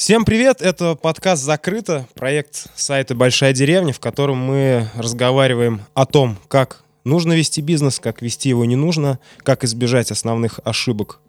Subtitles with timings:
[0.00, 6.38] Всем привет, это подкаст «Закрыто», проект сайта «Большая деревня», в котором мы разговариваем о том,
[6.48, 11.20] как нужно вести бизнес, как вести его не нужно, как избежать основных ошибок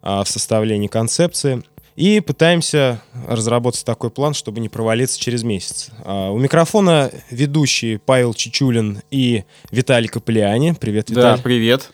[0.00, 1.64] а, в составлении концепции.
[1.96, 5.90] И пытаемся разработать такой план, чтобы не провалиться через месяц.
[6.04, 10.76] А, у микрофона ведущие Павел Чичулин и Виталий Капелиани.
[10.78, 11.36] Привет, Виталий.
[11.36, 11.90] Да, привет.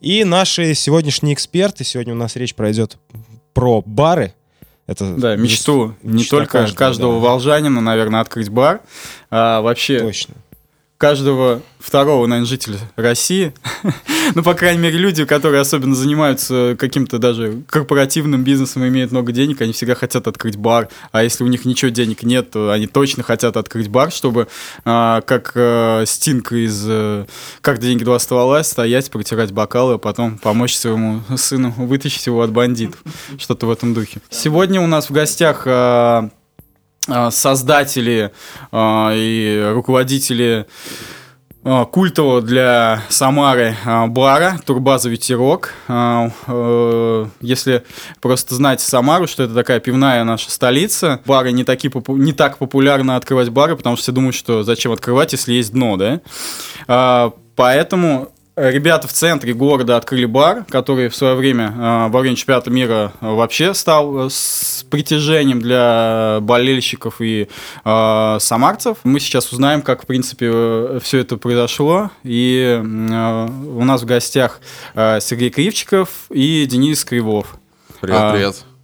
[0.00, 1.82] И наши сегодняшние эксперты.
[1.82, 2.96] Сегодня у нас речь пройдет
[3.54, 4.34] про бары.
[4.90, 7.28] Это да, мечту не только каждого, каждого да.
[7.28, 8.80] волжанина, наверное, открыть бар.
[9.30, 10.34] А вообще Точно
[11.00, 13.54] каждого второго, наверное, жителя России,
[14.34, 19.62] ну, по крайней мере, люди, которые особенно занимаются каким-то даже корпоративным бизнесом, имеют много денег,
[19.62, 23.22] они всегда хотят открыть бар, а если у них ничего денег нет, то они точно
[23.22, 24.48] хотят открыть бар, чтобы,
[24.84, 27.24] а, как а, Стинг из а,
[27.62, 32.52] «Как деньги два ствола» стоять, протирать бокалы, а потом помочь своему сыну вытащить его от
[32.52, 33.00] бандитов.
[33.38, 34.20] Что-то в этом духе.
[34.28, 36.28] Сегодня у нас в гостях а,
[37.30, 38.32] создатели
[38.72, 40.66] а, и руководители
[41.64, 43.76] а, культового для Самары
[44.08, 45.74] бара Турбаза Ветерок.
[47.40, 47.84] Если
[48.20, 53.16] просто знать Самару, что это такая пивная наша столица, бары не, такие, не так популярно
[53.16, 57.32] открывать бары, потому что все думают, что зачем открывать, если есть дно, да?
[57.56, 62.70] Поэтому Ребята в центре города открыли бар, который в свое время э, во время чемпионата
[62.70, 67.48] мира вообще стал э, с притяжением для болельщиков и
[67.84, 68.98] э, самарцев.
[69.04, 72.10] Мы сейчас узнаем, как, в принципе, все это произошло.
[72.22, 74.60] И э, у нас в гостях
[74.94, 77.56] э, Сергей Кривчиков и Денис Кривов.
[78.02, 78.32] Привет, а,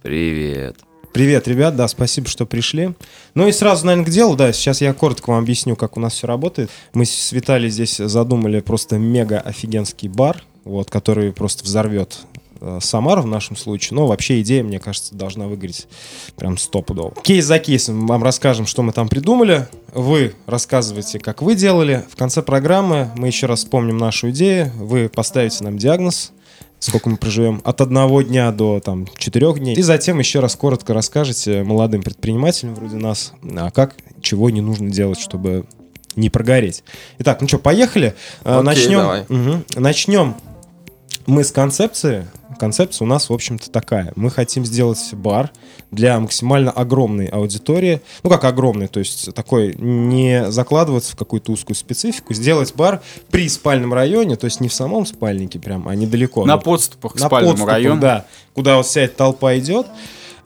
[0.01, 0.86] привет.
[1.13, 1.47] Привет.
[1.47, 2.93] Ребят, да, спасибо, что пришли.
[3.33, 6.13] Ну и сразу, наверное, к делу, да, сейчас я коротко вам объясню, как у нас
[6.13, 6.69] все работает.
[6.93, 12.19] Мы с Виталием здесь задумали просто мега офигенский бар, вот, который просто взорвет
[12.61, 13.95] э, Самару в нашем случае.
[13.95, 15.87] Но вообще идея, мне кажется, должна выиграть
[16.35, 17.15] прям стопудово.
[17.23, 19.67] Кейс за кейсом вам расскажем, что мы там придумали.
[19.93, 22.05] Вы рассказываете, как вы делали.
[22.11, 24.71] В конце программы мы еще раз вспомним нашу идею.
[24.75, 26.31] Вы поставите нам диагноз,
[26.79, 29.75] сколько мы проживем, от одного дня до там четырех дней.
[29.75, 34.89] И затем еще раз коротко расскажете молодым предпринимателям вроде нас, а как, чего не нужно
[34.89, 35.65] делать, чтобы
[36.15, 36.83] не прогореть.
[37.19, 38.15] Итак, ну что, поехали.
[38.43, 39.21] А, Окей, начнем, давай.
[39.21, 40.35] Угу, начнем
[41.27, 42.25] мы с концепции.
[42.57, 44.11] Концепция у нас, в общем-то, такая.
[44.15, 45.51] Мы хотим сделать бар
[45.91, 48.01] для максимально огромной аудитории.
[48.23, 52.33] Ну, как огромный, то есть такой не закладываться в какую-то узкую специфику.
[52.33, 53.01] Сделать бар
[53.31, 56.45] при спальном районе, то есть не в самом спальнике прям, а недалеко.
[56.45, 58.01] На подступах к спальному району.
[58.01, 59.87] Да, куда вот вся эта толпа идет.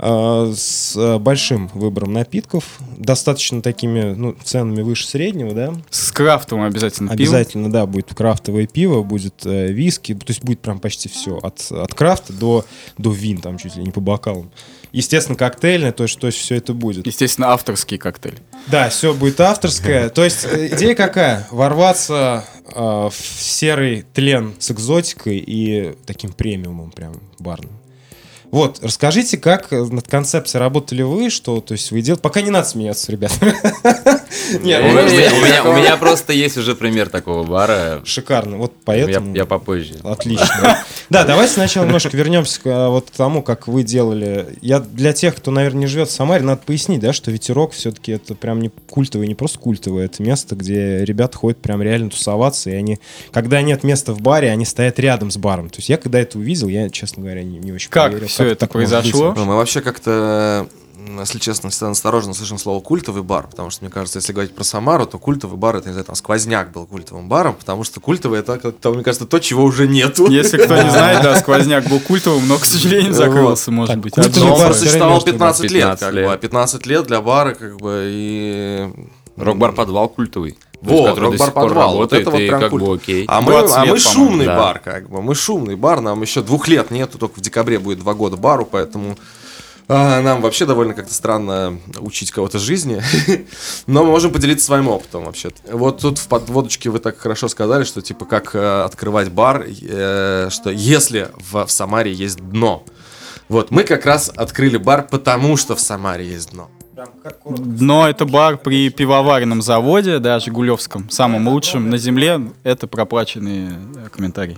[0.03, 5.75] Э, с э, большим выбором напитков, достаточно такими ну, ценами выше среднего, да.
[5.91, 7.73] С крафтовым обязательно Обязательно, пиво.
[7.73, 11.93] да, будет крафтовое пиво, будет э, виски, то есть будет прям почти все, от, от
[11.93, 12.65] крафта до,
[12.97, 14.49] до вин, там чуть ли не по бокалам.
[14.91, 17.05] Естественно, коктейльное, то есть, то есть все это будет.
[17.05, 18.39] Естественно, авторский коктейль.
[18.67, 20.09] Да, все будет авторское.
[20.09, 21.47] То есть идея какая?
[21.51, 27.80] Ворваться э, в серый тлен с экзотикой и таким премиумом прям барным.
[28.51, 32.21] Вот, расскажите, как над концепцией работали вы, что, то есть вы делаете...
[32.21, 33.31] Пока не надо смеяться, ребят.
[33.41, 33.43] У
[35.73, 38.01] меня просто есть уже пример такого бара.
[38.03, 39.35] Шикарно, вот поэтому...
[39.35, 39.95] Я попозже.
[40.03, 40.83] Отлично.
[41.09, 44.47] Да, давайте сначала немножко вернемся к а, вот тому, как вы делали.
[44.61, 48.13] Я для тех, кто, наверное, не живет в Самаре, надо пояснить, да, что Ветерок все-таки
[48.13, 52.69] это прям не культовый, не просто культовый, это место, где ребята ходят прям реально тусоваться,
[52.69, 52.99] и они,
[53.31, 55.69] когда нет места в баре, они стоят рядом с баром.
[55.69, 58.27] То есть я, когда это увидел, я, честно говоря, не, не очень как поверил.
[58.43, 59.33] Все это произошло?
[59.35, 60.67] Ну, мы вообще как-то
[61.19, 64.63] если честно, всегда осторожно слышим слово культовый бар, потому что, мне кажется, если говорить про
[64.63, 68.39] Самару, то культовый бар это, не знаю, там, сквозняк был культовым баром, потому что культовый
[68.39, 70.29] это, как-то, мне кажется, то, чего уже нету.
[70.29, 74.15] Если кто не знает, да, сквозняк был культовым, но, к сожалению, закрылся, может быть.
[74.17, 74.23] Но
[74.55, 78.89] он существовал 15 лет, как бы, 15 лет для бара, как бы, и...
[79.37, 80.57] Рок-бар подвал культовый.
[80.81, 81.95] Вот, рок-бар подвал.
[81.97, 82.83] Вот это вот прям культ.
[82.83, 83.25] Бы, окей.
[83.27, 84.57] А мы, а мы шумный да.
[84.57, 85.21] бар, как бы.
[85.21, 88.67] Мы шумный бар, нам еще двух лет нету, только в декабре будет два года бару,
[88.69, 89.15] поэтому
[89.87, 93.01] а, нам вообще довольно как-то странно учить кого-то жизни,
[93.87, 95.51] но мы можем поделиться своим опытом вообще.
[95.69, 100.47] Вот тут в подводочке вы так хорошо сказали, что типа как э, открывать бар, э,
[100.49, 102.85] что если в, в Самаре есть дно.
[103.49, 106.69] Вот, мы как раз открыли бар, потому что в Самаре есть дно.
[107.45, 112.41] Дно это бар при пивоваренном заводе, да, Жигулевском, самом лучшем на земле.
[112.63, 114.57] Это проплаченные э, комментарии.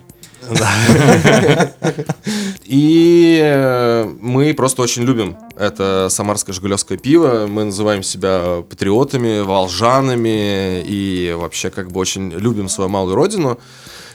[2.65, 7.45] И э, мы просто очень любим это самарское жигулевское пиво.
[7.47, 13.59] Мы называем себя патриотами, волжанами и вообще как бы очень любим свою малую родину.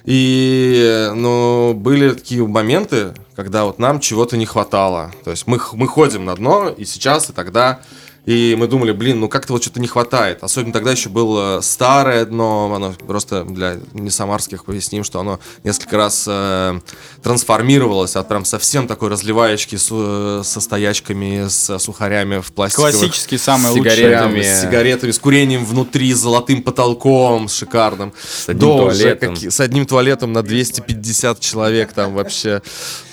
[0.05, 5.13] И, ну, были такие моменты, когда вот нам чего-то не хватало.
[5.25, 7.81] То есть мы, мы ходим на дно, и сейчас, и тогда
[8.29, 10.43] и мы думали, блин, ну как-то вот что-то не хватает.
[10.43, 15.97] Особенно тогда еще было старое дно, оно просто для не самарских поясним, что оно несколько
[15.97, 16.79] раз э,
[17.23, 22.91] трансформировалось от прям совсем такой разливаечки с, э, со стоячками, с сухарями в пластиковых.
[22.91, 23.93] Классический, самый лучший.
[23.93, 24.43] Сигаретами.
[24.43, 28.13] С сигаретами, с курением внутри, с золотым потолком, с шикарным.
[28.23, 29.37] С одним До туалетом.
[29.37, 32.61] Как, с одним туалетом на 250 человек там вообще.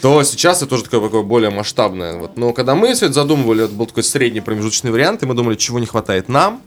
[0.02, 2.18] То сейчас это тоже такое, такое более масштабное.
[2.18, 2.36] Вот.
[2.36, 5.56] Но когда мы все это задумывали, это был такой средний промежуточный вариант, варианты, мы думали,
[5.56, 6.62] чего не хватает нам,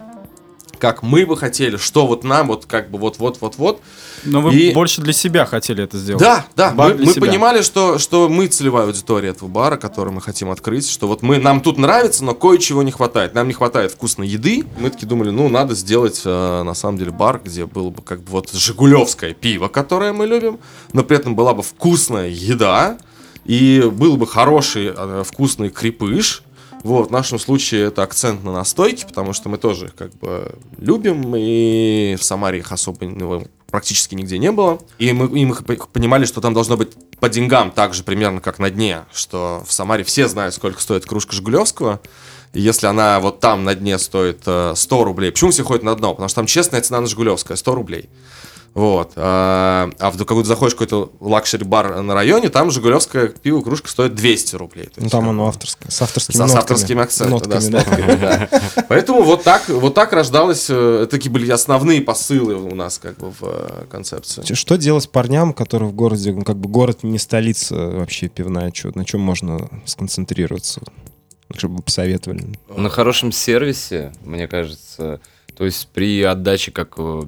[0.79, 3.81] как мы бы хотели, что вот нам, вот как бы вот-вот-вот-вот.
[4.25, 4.73] Но вы и...
[4.73, 6.23] больше для себя хотели это сделать.
[6.23, 6.70] Да, да.
[6.70, 10.88] Бар мы, мы понимали, что, что мы целевая аудитория этого бара, который мы хотим открыть,
[10.88, 13.35] что вот мы, нам тут нравится, но кое-чего не хватает.
[13.35, 14.64] Нам не хватает вкусной еды.
[14.79, 18.20] Мы таки думали, ну, надо сделать, э, на самом деле, бар, где было бы как
[18.20, 20.61] бы вот жигулевское пиво, которое мы любим,
[20.93, 22.99] но при этом была бы вкусная еда,
[23.44, 26.44] и был бы хороший, э, вкусный крепыш,
[26.83, 31.35] вот, в нашем случае это акцент на настойки, потому что мы тоже как бы любим,
[31.37, 34.81] и в Самаре их особо ну, практически нигде не было.
[34.99, 38.59] И мы, и мы понимали, что там должно быть по деньгам так же примерно, как
[38.59, 42.01] на дне, что в Самаре все знают, сколько стоит кружка Жигулевского,
[42.53, 45.95] и если она вот там на дне стоит 100 э, рублей, почему все ходят на
[45.95, 46.13] дно?
[46.13, 48.09] Потому что там честная цена на Жигулевское 100 рублей.
[48.79, 49.15] Вот.
[49.17, 54.15] А, а в какой-то заходишь в какой-то luxury-бар на районе, там жигулевская пиво кружка стоит
[54.15, 54.89] 200 рублей.
[54.97, 58.49] Ну, там оно авторское, с авторскими С, с нотками, да.
[58.89, 63.33] Поэтому вот так, вот так рождалось, э, такие были основные посылы у нас как бы
[63.33, 64.45] в э, концепции.
[64.55, 68.97] Что делать парням, которые в городе, ну, как бы город не столица вообще пивная, что,
[68.97, 70.83] на чем можно сконцентрироваться?
[71.57, 72.45] Чтобы посоветовали.
[72.69, 75.21] На хорошем сервисе, мне кажется,
[75.57, 77.23] то есть при отдаче как э,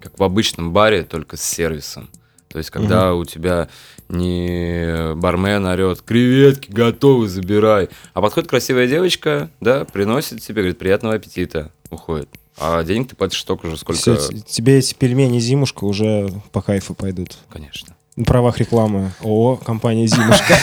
[0.00, 2.08] как в обычном баре, только с сервисом.
[2.48, 3.22] То есть, когда угу.
[3.22, 3.68] у тебя
[4.08, 7.90] не бармен орет, креветки готовы, забирай.
[8.14, 12.28] А подходит красивая девочка, да, приносит тебе, говорит, приятного аппетита, уходит.
[12.56, 14.00] А денег ты платишь столько же, сколько...
[14.00, 14.16] Все,
[14.46, 17.36] тебе эти пельмени зимушка уже по кайфу пойдут.
[17.50, 19.12] Конечно правах рекламы.
[19.22, 20.54] О, компания «Зимушка».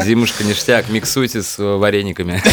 [0.04, 2.42] «Зимушка» ништяк, миксуйте с варениками.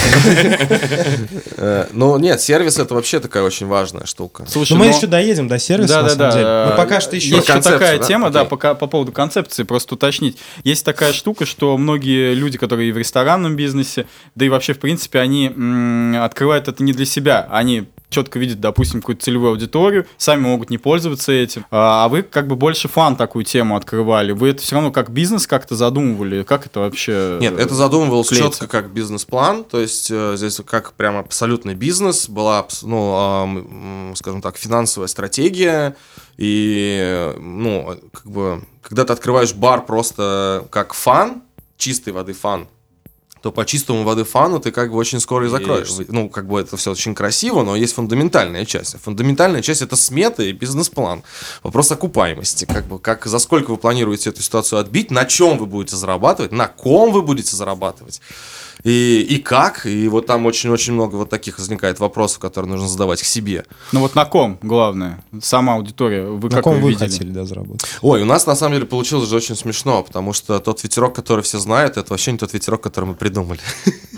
[1.57, 4.45] Э, ну, нет, сервис это вообще такая очень важная штука.
[4.47, 6.67] Слушай, ну мы еще доедем до сервиса, да, да, да.
[6.71, 7.35] Но пока что еще...
[7.35, 10.37] Есть еще такая тема, да, пока по поводу концепции, просто уточнить.
[10.63, 15.19] Есть такая штука, что многие люди, которые в ресторанном бизнесе, да и вообще, в принципе,
[15.19, 15.47] они
[16.17, 20.77] открывают это не для себя, они четко видят, допустим, какую-то целевую аудиторию, сами могут не
[20.77, 21.65] пользоваться этим.
[21.71, 24.33] А, а вы как бы больше фан такую тему открывали.
[24.33, 26.43] Вы это все равно как бизнес как-то задумывали?
[26.43, 27.37] Как это вообще?
[27.39, 28.51] Нет, это задумывалось клеится?
[28.51, 29.63] четко как бизнес-план.
[29.63, 32.29] То есть э, здесь как прям абсолютный бизнес.
[32.29, 35.95] Была, ну, скажем так, финансовая стратегия.
[36.37, 41.43] И, ну, как бы, когда ты открываешь бар просто как фан,
[41.77, 42.67] чистой воды фан,
[43.41, 45.89] то по чистому воды фану ты как бы очень скоро и закроешь.
[45.99, 46.05] И...
[46.07, 48.97] Ну, как бы это все очень красиво, но есть фундаментальная часть.
[49.01, 51.23] Фундаментальная часть это смета и бизнес-план.
[51.63, 52.65] Вопрос окупаемости.
[52.65, 56.51] Как бы, как, за сколько вы планируете эту ситуацию отбить, на чем вы будете зарабатывать,
[56.51, 58.21] на ком вы будете зарабатывать
[58.83, 59.85] и, и как.
[59.85, 63.65] И вот там очень-очень много вот таких возникает вопросов, которые нужно задавать к себе.
[63.91, 65.23] Ну вот на ком, главное?
[65.41, 66.25] Сама аудитория.
[66.25, 67.87] Вы на как ком вы, вы хотели, да, заработать?
[68.01, 71.41] Ой, у нас на самом деле получилось же очень смешно, потому что тот ветерок, который
[71.41, 73.30] все знают, это вообще не тот ветерок, который мы придумали.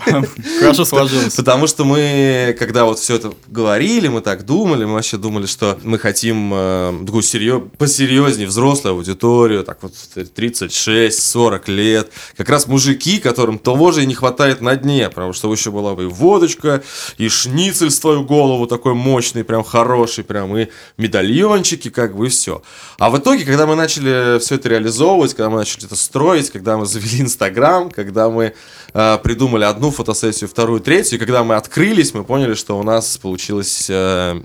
[0.60, 1.34] Хорошо сложилось.
[1.34, 5.78] Потому что мы, когда вот все это говорили, мы так думали, мы вообще думали, что
[5.82, 12.10] мы хотим э, такую серьез, посерьезнее взрослую аудиторию, так вот 36-40 лет.
[12.36, 15.94] Как раз мужики, которым того же и не хватает на дне, потому что еще была
[15.94, 16.82] бы и водочка,
[17.16, 20.68] и шницель в твою голову такой мощный, прям хороший, прям и
[20.98, 22.62] медальончики, как бы и все.
[22.98, 26.76] А в итоге, когда мы начали все это реализовывать, когда мы начали это строить, когда
[26.76, 28.54] мы завели Инстаграм, когда мы
[28.94, 33.18] э, придумали одну фотосессию, вторую, третью, и когда мы открылись, мы поняли, что у нас
[33.18, 34.40] получилось э,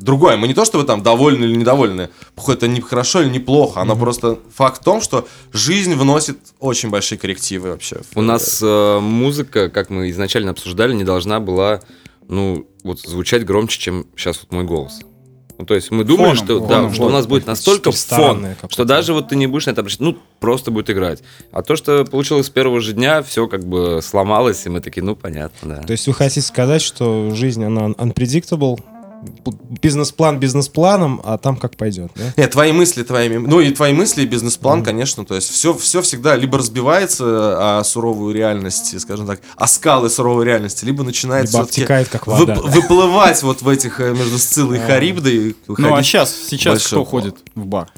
[0.00, 0.36] другое.
[0.36, 2.08] Мы не то, что вы там довольны или недовольны,
[2.48, 4.00] это не хорошо или неплохо, оно mm-hmm.
[4.00, 8.00] просто факт в том, что жизнь вносит очень большие коррективы вообще.
[8.14, 11.80] У нас э, музыка, как мы изначально обсуждали, не должна была,
[12.28, 15.00] ну, вот звучать громче, чем сейчас вот мой голос.
[15.62, 18.48] Ну, то есть мы думаем, что, фоном, да, фоном, что у нас будет настолько фон,
[18.68, 21.22] что даже вот ты не будешь на это обращать, ну, просто будет играть.
[21.52, 25.04] А то, что получилось с первого же дня, все как бы сломалось, и мы такие,
[25.04, 25.82] ну, понятно, да.
[25.82, 28.80] То есть вы хотите сказать, что жизнь, она unpredictable,
[29.82, 32.32] бизнес-план бизнес-планом, а там как пойдет, да?
[32.36, 33.36] Нет, твои мысли твоими...
[33.36, 34.84] Ну и твои мысли и бизнес-план, mm-hmm.
[34.84, 40.10] конечно, то есть все, все всегда либо разбивается о суровую реальность, скажем так, о скалы
[40.10, 42.54] суровой реальности, либо начинает либо обтекает, как вода.
[42.54, 45.56] Вып- выплывать вот в этих э, между Сциллой и Харибдой.
[45.68, 47.88] Ну а сейчас, сейчас кто ходит в бар?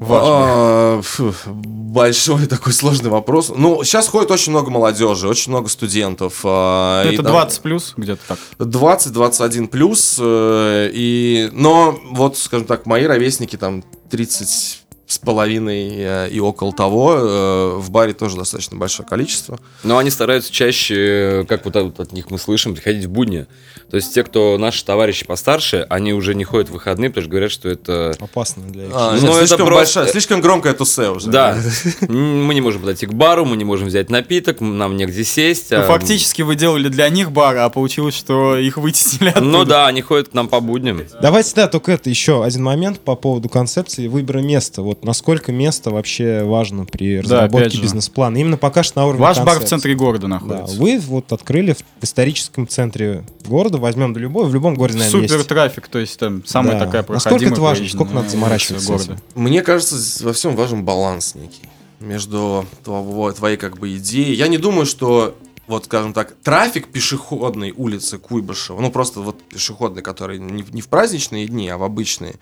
[0.00, 1.00] А,
[1.46, 3.52] большой такой сложный вопрос.
[3.54, 6.40] Ну, сейчас ходит очень много молодежи, очень много студентов.
[6.44, 8.38] А, это 20 плюс, где-то так.
[8.58, 10.16] 20-21 плюс.
[10.20, 16.72] Э, и, но вот, скажем так, мои ровесники там 30 с половиной э, и около
[16.72, 17.14] того.
[17.14, 19.58] Э, в баре тоже достаточно большое количество.
[19.82, 23.46] Но они стараются чаще, как вот от, них мы слышим, приходить в будни.
[23.90, 27.30] То есть те, кто наши товарищи постарше, они уже не ходят в выходные, потому что
[27.30, 28.14] говорят, что это...
[28.18, 29.74] Опасно для их а, ну, слишком, просто...
[29.74, 31.30] большая, слишком громкое тусе уже.
[31.30, 31.56] Да.
[32.08, 35.70] мы не можем подойти к бару, мы не можем взять напиток, нам негде сесть.
[35.70, 35.82] Ну, а...
[35.82, 39.46] фактически вы делали для них бар, а получилось, что их вытеснили оттуда.
[39.46, 41.02] Ну да, они ходят к нам по будням.
[41.20, 44.82] Давайте, да, только это еще один момент по поводу концепции выбора места.
[44.82, 48.36] Вот насколько место вообще важно при разработке да, бизнес-плана.
[48.36, 49.58] Именно пока что на уровне Ваш концепции.
[49.58, 50.76] бар в центре города находится.
[50.76, 55.22] Да, вы вот открыли в историческом центре города, возьмем до любой, в любом городе, наверное,
[55.22, 55.48] Супер есть.
[55.48, 56.86] трафик, то есть там самая да.
[56.86, 59.18] такая проходимая Насколько это важно, сколько надо заморачиваться города?
[59.34, 61.68] Мне кажется, во всем важен баланс некий
[62.00, 64.34] между твоей как бы идеей.
[64.34, 65.36] Я не думаю, что
[65.66, 70.88] вот, скажем так, трафик пешеходной улицы Куйбышева, ну, просто вот пешеходный, который не, не в
[70.88, 72.34] праздничные дни, а в обычные,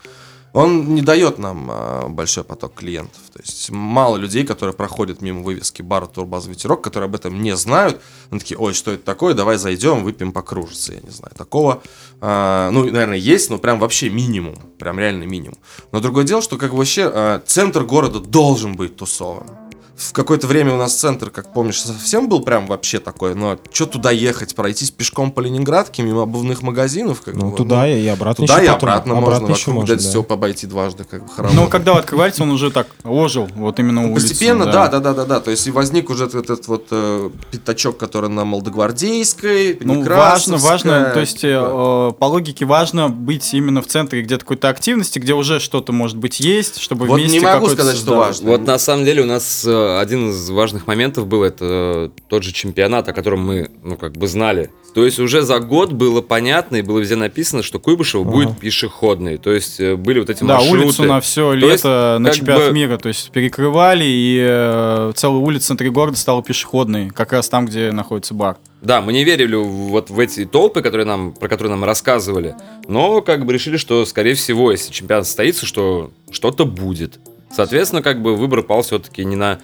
[0.53, 3.19] он не дает нам а, большой поток клиентов.
[3.33, 7.55] То есть мало людей, которые проходят мимо вывески бара Турбаз Ветерок, которые об этом не
[7.55, 7.99] знают.
[8.29, 10.43] Они такие, ой, что это такое, давай зайдем, выпьем по.
[10.43, 11.81] Я не знаю, такого,
[12.21, 15.57] а, ну, наверное, есть, но прям вообще минимум, прям реально минимум.
[15.91, 19.62] Но другое дело, что как вообще а, центр города должен быть тусовым
[20.09, 23.85] в какое-то время у нас центр, как помнишь, совсем был прям вообще такой, но что
[23.85, 27.21] туда ехать, пройтись пешком по Ленинградке, мимо обувных магазинов?
[27.21, 29.95] Как ну, бы, туда ну, и обратно Туда и потом, обратно, можно, еще вокруг можно,
[29.95, 30.01] да.
[30.01, 31.55] все обойти дважды, как бы хорошо.
[31.55, 34.27] Но когда открывается, он уже так ожил, вот именно улицу.
[34.27, 34.87] Постепенно, да.
[34.87, 38.29] да, да, да, да, то есть и возник уже этот, этот вот э, пятачок, который
[38.29, 42.09] на Молдогвардейской, Ну, важно, важно, то есть э, да.
[42.09, 46.17] э, по логике важно быть именно в центре где-то какой-то активности, где уже что-то может
[46.17, 48.51] быть есть, чтобы вот вместе не могу сказать, что важно.
[48.51, 52.51] Вот на самом деле у нас э, один из важных моментов был это тот же
[52.51, 54.69] чемпионат, о котором мы, ну, как бы знали.
[54.93, 58.31] То есть уже за год было понятно и было везде написано, что Куйбышево ага.
[58.31, 59.37] будет пешеходный.
[59.37, 60.77] То есть э, были вот эти да, маршруты.
[60.77, 62.73] Да, улицу на все то лето есть, на чемпионат бы...
[62.73, 62.97] мира.
[62.97, 67.09] То есть перекрывали, и э, целая улица центре города стала пешеходной.
[67.09, 68.57] Как раз там, где находится бар.
[68.81, 72.55] Да, мы не верили вот в эти толпы, которые нам, про которые нам рассказывали.
[72.87, 77.19] Но как бы решили, что, скорее всего, если чемпионат состоится, что что-то будет.
[77.53, 79.59] Соответственно, как бы выбор пал все-таки не на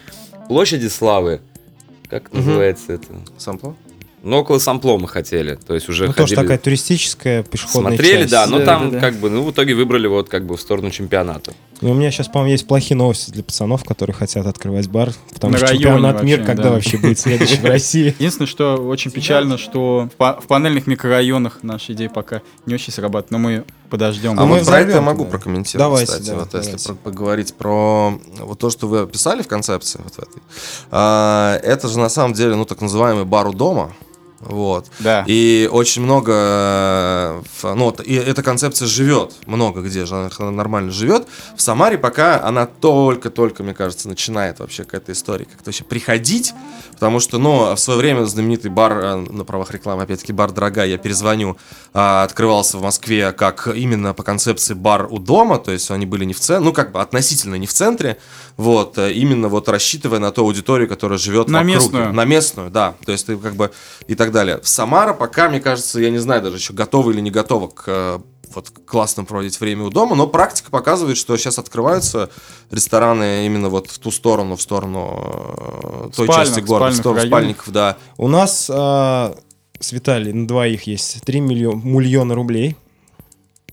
[0.47, 1.41] площади славы.
[2.09, 3.07] Как называется это?
[3.37, 3.75] Сампло?
[4.21, 5.55] Ну, около Сампло мы хотели.
[5.55, 6.35] То есть уже ну, ходили...
[6.35, 8.31] тоже такая туристическая пешеходная Смотрели, часть.
[8.31, 8.99] да, но да, там да, да.
[8.99, 11.53] как бы, ну, в итоге выбрали вот как бы в сторону чемпионата.
[11.81, 15.53] Ну, у меня сейчас, по-моему, есть плохие новости для пацанов, которые хотят открывать бар, потому
[15.53, 16.69] На что чемпионат вообще, мира когда да.
[16.71, 18.07] вообще будет следующий в России?
[18.19, 23.37] Единственное, что очень печально, что в панельных микрорайонах наши идеи пока не очень срабатывают, но
[23.37, 24.39] мы подождем.
[24.39, 28.69] А мы про это я могу прокомментировать, давайте, кстати, вот если поговорить про вот то,
[28.69, 30.41] что вы описали в концепции вот в этой.
[30.91, 33.93] А, это же на самом деле, ну, так называемый бар у дома,
[34.39, 34.87] вот.
[34.99, 35.25] Да.
[35.27, 40.91] И очень много, э, ну, вот, и эта концепция живет много где же, она нормально
[40.91, 41.27] живет.
[41.55, 46.53] В Самаре пока она только-только, мне кажется, начинает вообще к этой истории как-то вообще приходить,
[46.93, 50.87] потому что, ну, в свое время знаменитый бар э, на правах рекламы, опять-таки, бар «Дорогая»,
[50.87, 51.57] я перезвоню,
[51.93, 56.23] а, открывался в Москве как именно по концепции бар у дома, то есть они были
[56.25, 58.17] не в центре, ну, как бы относительно не в центре,
[58.57, 61.75] вот, э, именно вот рассчитывая на ту аудиторию, которая живет на вокруг.
[61.75, 62.13] местную.
[62.13, 63.71] На местную, да, то есть ты как бы
[64.07, 64.59] и так так далее.
[64.63, 68.19] Самара пока, мне кажется, я не знаю даже еще готова или не готова к э,
[68.53, 72.29] вот классно проводить время у дома, но практика показывает, что сейчас открываются
[72.71, 77.27] рестораны именно вот в ту сторону, в сторону э, той Спальных, части города, в сторону
[77.27, 77.97] спальников, да.
[78.17, 79.35] У нас э,
[79.79, 82.75] с Виталий на двоих есть 3 миллиона, миллиона рублей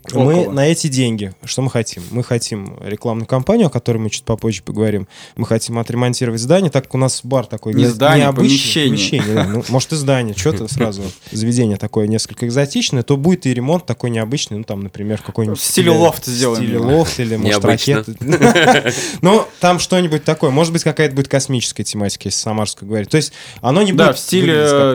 [0.08, 0.24] Около.
[0.24, 2.02] Мы на эти деньги, что мы хотим?
[2.10, 5.08] Мы хотим рекламную кампанию, о которой мы чуть попозже поговорим.
[5.36, 8.48] Мы хотим отремонтировать здание, так как у нас бар такой не, не здание, необычный.
[8.48, 8.90] Помещение.
[8.90, 9.44] помещение да.
[9.46, 14.10] ну, может и здание, что-то сразу заведение такое несколько экзотичное, то будет и ремонт такой
[14.10, 15.58] необычный, ну там, например, какой-нибудь...
[15.58, 16.62] В стиле лофт сделаем.
[16.62, 18.16] В стиле лофт или, может, ракеты.
[19.22, 20.50] Ну, там что-нибудь такое.
[20.50, 23.08] Может быть, какая-то будет космическая тематика, если самарскую говорить.
[23.08, 24.06] То есть оно не будет...
[24.06, 24.18] Да, в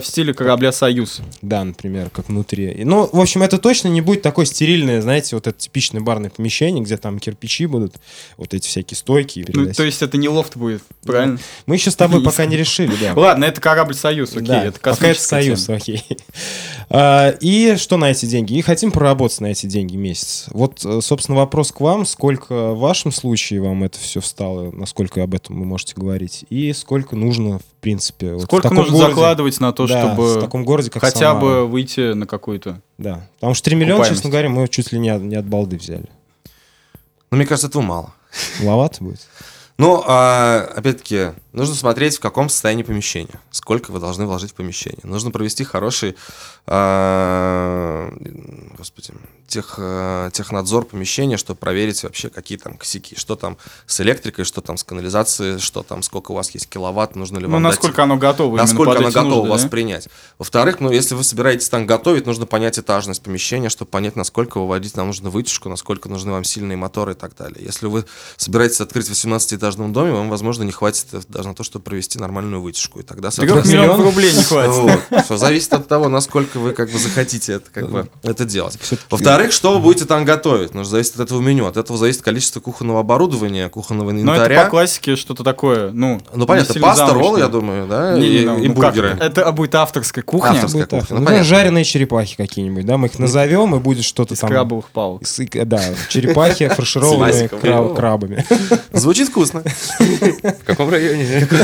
[0.06, 1.22] стиле, корабля «Союз».
[1.42, 2.84] Да, например, как внутри.
[2.84, 6.30] Ну, в общем, это точно не будет такое стерильное барное, знаете, вот это типичное барное
[6.30, 7.96] помещение, где там кирпичи будут,
[8.38, 9.46] вот эти всякие стойки.
[9.54, 11.40] Ну, то есть это не лофт будет, правильно?
[11.66, 13.14] Мы еще с тобой пока не решили, да.
[13.16, 16.04] Ладно, это корабль «Союз», окей, да, это пока это «Союз», окей.
[16.94, 18.56] А, и что на эти деньги?
[18.56, 20.48] И хотим проработать на эти деньги месяц.
[20.52, 22.06] Вот, э, собственно, вопрос к вам.
[22.06, 24.72] Сколько в вашем случае вам это все встало?
[24.72, 26.44] Насколько об этом вы можете говорить?
[26.50, 28.40] И сколько нужно, принципе...
[28.40, 31.40] Сколько вот нужно городе, закладывать на то, да, чтобы в таком городе, как хотя Самара.
[31.40, 35.10] бы выйти на какую-то Да, потому что 3 миллиона, честно говоря, мы чуть ли не
[35.10, 36.10] от, не от балды взяли.
[37.32, 38.14] Ну, мне кажется, этого мало.
[38.62, 39.28] Маловато будет?
[39.78, 45.00] Ну, а, опять-таки, нужно смотреть, в каком состоянии помещения, сколько вы должны вложить в помещение.
[45.02, 46.16] Нужно провести хороший,
[48.78, 49.14] господи,
[49.52, 54.62] тех, а, технадзор помещения, чтобы проверить вообще, какие там косяки, что там с электрикой, что
[54.62, 57.70] там с канализацией, что там, сколько у вас есть киловатт, нужно ли ну, вам Ну,
[57.70, 58.58] насколько дать, оно готово.
[58.58, 59.70] Насколько оно готово нужды, вас да?
[59.70, 60.08] принять.
[60.40, 64.96] Во-вторых, ну, если вы собираетесь там готовить, нужно понять этажность помещения, чтобы понять, насколько выводить
[64.96, 67.64] нам нужно вытяжку, насколько нужны вам сильные моторы и так далее.
[67.64, 68.06] Если вы
[68.38, 73.00] собираетесь открыть 18-этажном доме, вам, возможно, не хватит даже на то, чтобы провести нормальную вытяжку.
[73.00, 73.82] И тогда, соответственно...
[73.82, 75.02] миллионов рублей не хватит.
[75.10, 75.26] Вот.
[75.26, 78.78] Все зависит от того, насколько вы как бы захотите это, как бы, это делать.
[79.10, 80.74] Во-вторых, что вы будете там готовить?
[80.74, 81.66] Нужно зависит от этого меню.
[81.66, 84.40] От этого зависит количество кухонного оборудования, кухонного инвентаря.
[84.40, 86.22] Ну, это по классике что-то такое, ну...
[86.34, 89.12] Ну, понятно, паста, ролл, я думаю, да, не, и, ну, и ну, бургеры.
[89.12, 89.22] Как?
[89.22, 90.52] Это будет авторская кухня.
[90.52, 91.20] Авторская будет кухня.
[91.20, 94.50] Ну, ну жареные черепахи какие-нибудь, да, мы их назовем, и будет что-то там...
[94.50, 95.24] крабовых палок.
[95.66, 98.46] Да, черепахи фаршированные крабами.
[98.94, 99.64] Звучит вкусно.
[100.00, 101.48] В каком районе?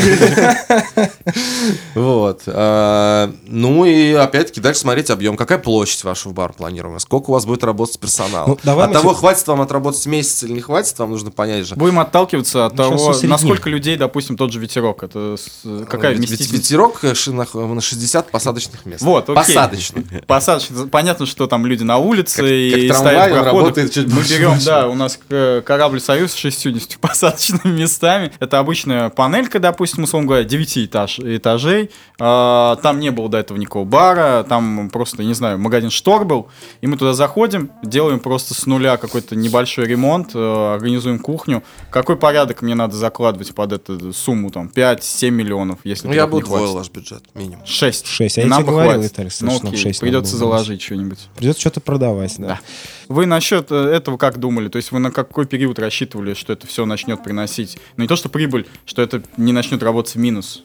[1.96, 2.44] Вот.
[2.48, 5.38] А, ну и опять-таки дальше смотреть объем.
[5.38, 7.00] Какая площадь вашего бара планируемая?
[7.00, 8.58] Сколько у вас будет работать с персоналом?
[8.64, 11.76] Ну, От того, хватит вам отработать месяц или не хватит, вам нужно понять же.
[11.76, 15.04] Будем отталкиваться от ну, того, насколько людей, допустим, тот же ветерок.
[15.04, 15.38] Это
[15.90, 16.54] какая вместительность?
[16.54, 19.02] Ветерок на 60 посадочных мест.
[19.02, 19.36] Вот, окей.
[19.36, 20.26] Посадочных.
[20.26, 20.90] Посадочных.
[20.90, 23.46] Понятно, что там люди на улице как, и как ставят проходы.
[23.46, 25.20] работает чуть Мы берем, да, у нас
[25.66, 28.32] корабль «Союз» с 60 посадочными местами.
[28.40, 31.92] Это обычная панелька, допустим, условно говоря, 9 этаж, этажей.
[32.20, 36.48] А, там не было до этого никакого бара, там просто, не знаю, магазин штор был.
[36.82, 41.64] И мы туда заходим, делаем просто с нуля какой-то небольшой ремонт, э, организуем кухню.
[41.92, 44.52] Какой порядок мне надо закладывать под эту сумму?
[44.52, 47.66] Там 5-7 миллионов, если Ну, я бы удвоил ваш бюджет, минимум.
[47.66, 48.08] 6.
[48.08, 51.20] 6, а я тебе говорил, Виталий, ну, окей, 6 придется заложить что-нибудь.
[51.36, 52.48] Придется что-то продавать, да.
[52.48, 52.60] да.
[53.08, 54.70] Вы насчет э, этого как думали?
[54.70, 57.78] То есть вы на какой период рассчитывали, что это все начнет приносить?
[57.96, 60.63] Ну не то, что прибыль, что это не начнет работать в минус.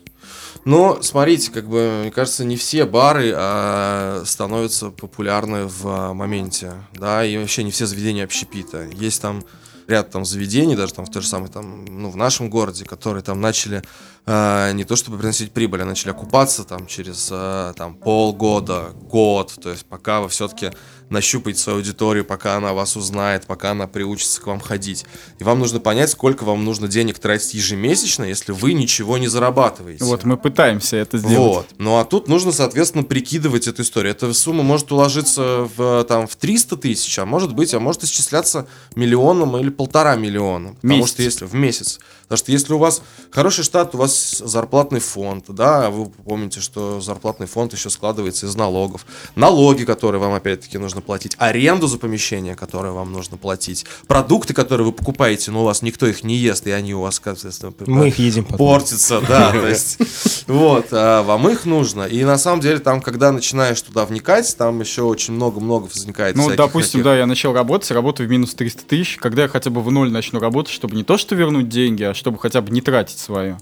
[0.64, 6.72] Но смотрите, как бы, мне кажется, не все бары а, становятся популярны в а, моменте,
[6.94, 8.87] да, и вообще не все заведения общепита.
[8.92, 9.44] Есть там
[9.88, 13.22] ряд там заведений, даже там в той же самой там, ну, в нашем городе, которые
[13.22, 13.82] там начали
[14.26, 19.52] э, не то чтобы приносить прибыль, а начали окупаться там через э, там полгода, год,
[19.61, 20.70] то есть пока вы все-таки
[21.12, 25.05] нащупаете свою аудиторию, пока она вас узнает, пока она приучится к вам ходить.
[25.38, 30.05] И вам нужно понять, сколько вам нужно денег тратить ежемесячно, если вы ничего не зарабатываете.
[30.05, 31.38] Вот мы пытаемся это сделать.
[31.38, 31.66] Вот.
[31.79, 34.12] Ну а тут нужно, соответственно, прикидывать эту историю.
[34.12, 38.66] Эта сумма может уложиться в, там, в 300 тысяч, а может быть, а может исчисляться
[38.96, 40.75] миллионом или полтора миллиона.
[40.75, 41.11] Потому месяц.
[41.11, 42.01] что если в месяц.
[42.22, 46.98] Потому что если у вас хороший штат, у вас зарплатный фонд, да, вы помните, что
[46.98, 49.05] зарплатный фонд еще складывается из налогов.
[49.35, 54.86] Налоги, которые вам опять-таки нужно платить, аренду за помещение, которое вам нужно платить, продукты, которые
[54.86, 58.08] вы покупаете, но у вас никто их не ест, и они у вас, соответственно, мы
[58.08, 58.58] их едим потом.
[58.58, 59.98] портятся, да, то есть,
[60.46, 62.02] вот, а вам их нужно.
[62.04, 66.54] И на самом деле там, когда начинаешь туда вникать, там еще очень много-много возникает Ну,
[66.54, 69.90] допустим, да, я начал работать, работаю в минус 300 тысяч, когда я хотя бы в
[69.90, 73.18] ноль начну работать, чтобы не то, что вернуть деньги, а чтобы хотя бы не тратить
[73.18, 73.58] свое.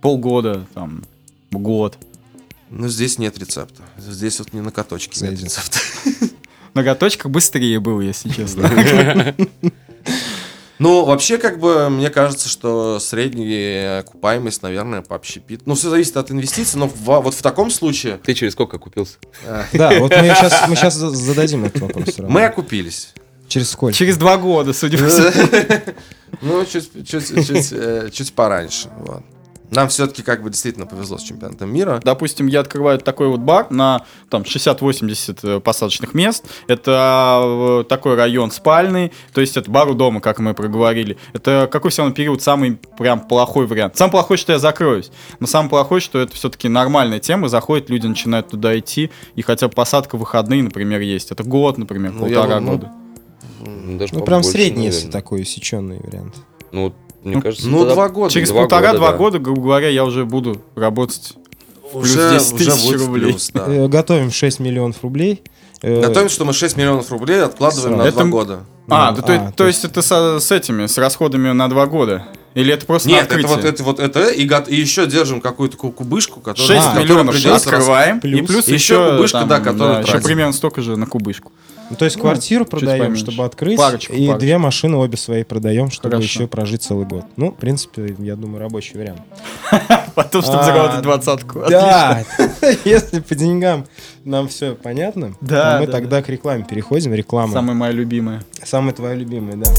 [0.00, 1.04] Полгода, там,
[1.50, 1.96] год.
[2.70, 3.82] Ну, здесь нет рецепта.
[3.98, 5.78] Здесь вот не на каточке нет рецепта.
[6.74, 9.34] На каточках быстрее был, если честно.
[10.80, 15.62] Ну, вообще, как бы, мне кажется, что средняя окупаемость, наверное, по общепит.
[15.66, 18.18] Ну, все зависит от инвестиций, но в, вот в таком случае...
[18.18, 19.18] Ты через сколько окупился?
[19.72, 22.18] Да, вот мы сейчас, мы сейчас зададим этот вопрос.
[22.18, 23.14] Мы окупились.
[23.46, 23.96] Через сколько?
[23.96, 25.94] Через два года, судя по всему.
[26.42, 28.90] Ну, чуть, чуть, чуть, э, чуть пораньше.
[28.98, 29.22] Вот.
[29.70, 32.00] Нам все-таки как бы действительно повезло с чемпионатом мира.
[32.04, 36.44] Допустим, я открываю такой вот бар на там 60-80 э, посадочных мест.
[36.68, 41.16] Это э, такой район спальный, то есть это бар у дома, как мы проговорили.
[41.32, 43.96] Это какой все равно период самый прям плохой вариант.
[43.96, 45.10] Самый плохой, что я закроюсь.
[45.40, 49.68] Но самый плохой, что это все-таки нормальная тема, заходят, люди начинают туда идти, и хотя
[49.68, 51.32] бы посадка выходные, например, есть.
[51.32, 52.92] Это год, например, ну, полтора я, ну, года.
[53.60, 56.34] Ну, даже ну прям средний, если такой усеченный вариант.
[56.72, 58.32] Ну, мне ну, кажется, ну, два года.
[58.32, 61.34] Через полтора-два года, года, грубо говоря, я уже буду работать
[61.92, 63.32] уже, плюс 10 тысяч рублей.
[63.32, 63.64] Плюс, да.
[63.66, 65.42] Э, готовим 6 миллионов рублей.
[65.80, 68.60] Э, Готовим, что мы 6 миллионов рублей откладываем на 2 года.
[68.88, 71.86] А, ну, да, а, то, то есть это с, с этими, с расходами на 2
[71.86, 72.26] года?
[72.54, 76.40] Или это просто Нет, это вот это вот это и, и еще держим какую-то кубышку,
[76.40, 78.40] которая 6 а, миллионов открываем, плюс.
[78.40, 81.50] и плюс еще, еще кубышка, там, да, которая да, еще примерно столько же на кубышку.
[81.90, 84.40] Ну, то есть квартиру ну, продаем, чтобы открыть, парочку, и парочку.
[84.40, 86.24] две машины обе свои продаем, чтобы Хорошо.
[86.24, 87.24] еще прожить целый год.
[87.36, 89.20] Ну, в принципе, я думаю, рабочий вариант.
[90.14, 91.62] Потом, чтобы заработать двадцатку.
[91.68, 92.24] Да,
[92.84, 93.86] если по деньгам
[94.24, 97.12] нам все понятно, да, мы тогда к рекламе переходим.
[97.14, 97.52] Реклама.
[97.52, 98.42] Самая моя любимая.
[98.62, 99.70] Самая твоя любимая, да.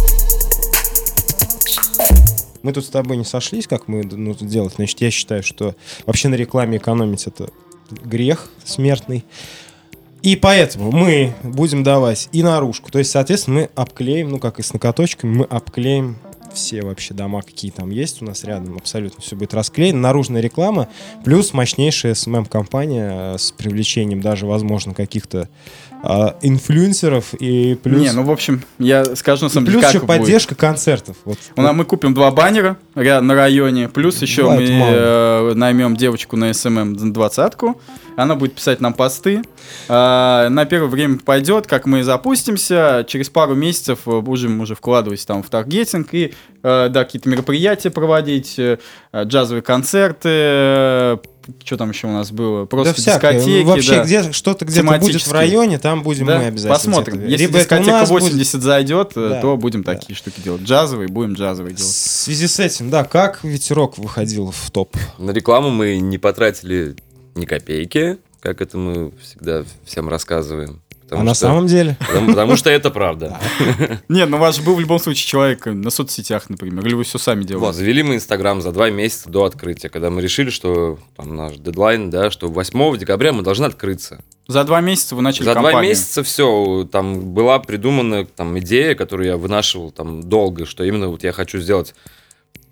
[2.62, 4.74] Мы тут с тобой не сошлись, как мы ну, делать.
[4.76, 5.76] Значит, я считаю, что
[6.08, 7.50] вообще на рекламе экономить это
[7.92, 9.24] грех смертный.
[10.26, 12.90] И поэтому мы будем давать и наружку.
[12.90, 16.18] То есть, соответственно, мы обклеим, ну, как и с накоточками, мы обклеим
[16.52, 20.00] все вообще дома, какие там есть у нас рядом, абсолютно все будет расклеено.
[20.00, 20.88] Наружная реклама,
[21.24, 25.48] плюс мощнейшая SMM-компания э, с привлечением даже, возможно, каких-то
[26.02, 28.02] а, инфлюенсеров и плюс...
[28.02, 30.60] Не, ну, в общем, я скажу на самом деле, Плюс еще поддержка будет.
[30.60, 31.18] концертов.
[31.26, 31.38] Вот.
[31.56, 36.36] У нас мы купим два баннера на районе, плюс еще Бывает мы э, наймем девочку
[36.36, 37.82] на SMM двадцатку,
[38.16, 39.42] она будет писать нам посты.
[39.88, 45.44] Э, на первое время пойдет, как мы запустимся, через пару месяцев будем уже вкладывать там
[45.44, 48.78] в таргетинг и э, да, какие-то мероприятия проводить, э,
[49.14, 51.18] джазовые концерты, э,
[51.64, 52.66] что там еще у нас было?
[52.66, 53.64] Просто да дискотеки.
[53.64, 54.04] Вообще, да.
[54.04, 56.40] где что-то где-то будет в районе, там будем да?
[56.40, 56.74] мы обязательно.
[56.74, 57.26] Посмотрим.
[57.28, 58.64] Если Либо дискотека 80 будет...
[58.64, 59.94] зайдет, э, да, то будем да.
[59.94, 60.62] такие штуки делать.
[60.62, 61.92] Джазовые, будем джазовые делать.
[61.92, 64.96] В связи с этим, да, как ветерок выходил в топ?
[65.18, 66.96] На рекламу мы не потратили
[67.36, 70.82] ни копейки, как это мы всегда всем рассказываем.
[71.06, 71.98] Потому а что, на самом деле?
[72.00, 73.40] Потому, потому что это правда.
[74.10, 77.04] Нет, ну у вас же был в любом случае человек на соцсетях, например, или вы
[77.04, 77.66] все сами делали?
[77.66, 81.58] Вот, завели мы Инстаграм за два месяца до открытия, когда мы решили, что там наш
[81.58, 84.24] дедлайн, да, что 8 декабря мы должны открыться.
[84.48, 85.80] За два месяца вы начали За компанию.
[85.80, 91.10] два месяца все, там была придумана там идея, которую я вынашивал там долго, что именно
[91.10, 91.94] вот я хочу сделать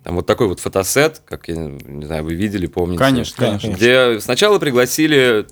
[0.03, 2.99] там вот такой вот фотосет, как я не знаю, вы видели, помните?
[2.99, 3.71] Конечно, конечно.
[3.71, 5.47] Где сначала пригласили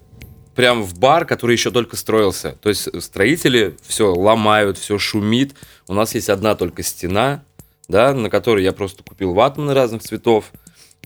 [0.56, 2.58] прям в бар, который еще только строился.
[2.62, 5.56] То есть строители все ломают, все шумит.
[5.88, 7.44] У нас есть одна только стена,
[7.88, 10.52] да, на которой я просто купил ватманы разных цветов,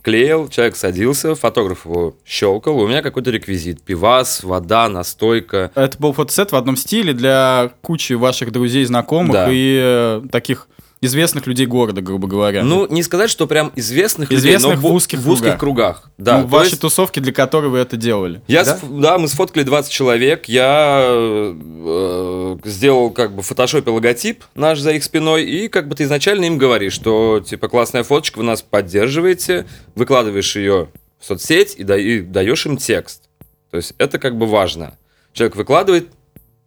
[0.02, 3.82] клеил, человек садился, фотограф его щелкал, у меня какой-то реквизит.
[3.82, 5.72] Пивас, вода, настойка.
[5.74, 9.48] Это был фотосет в одном стиле для кучи ваших друзей, знакомых да.
[9.50, 10.68] и э, таких
[11.02, 12.64] известных людей города, грубо говоря.
[12.64, 16.10] Ну, не сказать, что прям известных, известных людей, но в узких, в узких кругах.
[16.18, 16.82] Да, ну, ваши есть...
[16.82, 18.42] тусовки, для которой вы это делали.
[18.48, 18.78] Я да?
[18.78, 18.84] Сф...
[18.90, 20.46] да, мы сфоткали 20 человек.
[20.46, 25.96] Я э, сделал как бы в фотошопе логотип наш за их спиной, и как бы
[25.96, 31.76] ты изначально им говоришь, что типа классная фоточка, вы нас поддерживаете, выкладываешь ее в соцсеть
[31.78, 33.24] и, да, и даешь им текст.
[33.72, 34.98] То есть это как бы важно.
[35.34, 36.10] Человек выкладывает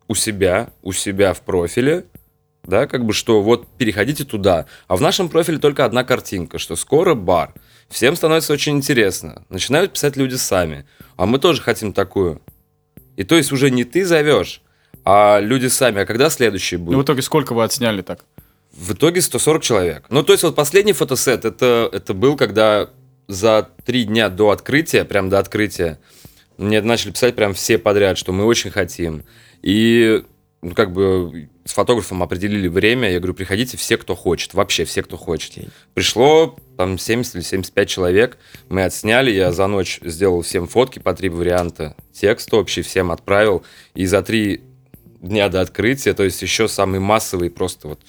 [0.09, 2.05] у себя, у себя в профиле,
[2.69, 4.67] да, как бы, что вот переходите туда.
[4.89, 7.55] А в нашем профиле только одна картинка, что скоро бар.
[7.89, 9.45] Всем становится очень интересно.
[9.49, 10.87] Начинают писать люди сами.
[11.17, 12.43] А мы тоже хотим такую.
[13.17, 14.61] И то есть уже не ты зовешь,
[15.03, 16.03] а люди сами.
[16.03, 16.95] А когда следующий будет?
[16.95, 18.27] Ну, в итоге сколько вы отсняли так?
[18.73, 20.05] В итоге 140 человек.
[20.11, 22.91] Ну, то есть вот последний фотосет, это, это был, когда
[23.29, 25.99] за три дня до открытия, прям до открытия,
[26.59, 29.25] мне начали писать прям все подряд, что мы очень хотим.
[29.63, 30.23] И
[30.61, 35.03] ну, как бы с фотографом определили время, я говорю, приходите все, кто хочет, вообще все,
[35.03, 35.69] кто хочет.
[35.95, 41.15] Пришло там 70 или 75 человек, мы отсняли, я за ночь сделал всем фотки по
[41.15, 44.63] три варианта, текст общий всем отправил, и за три
[45.21, 48.01] дня до открытия, то есть еще самый массовый просто вот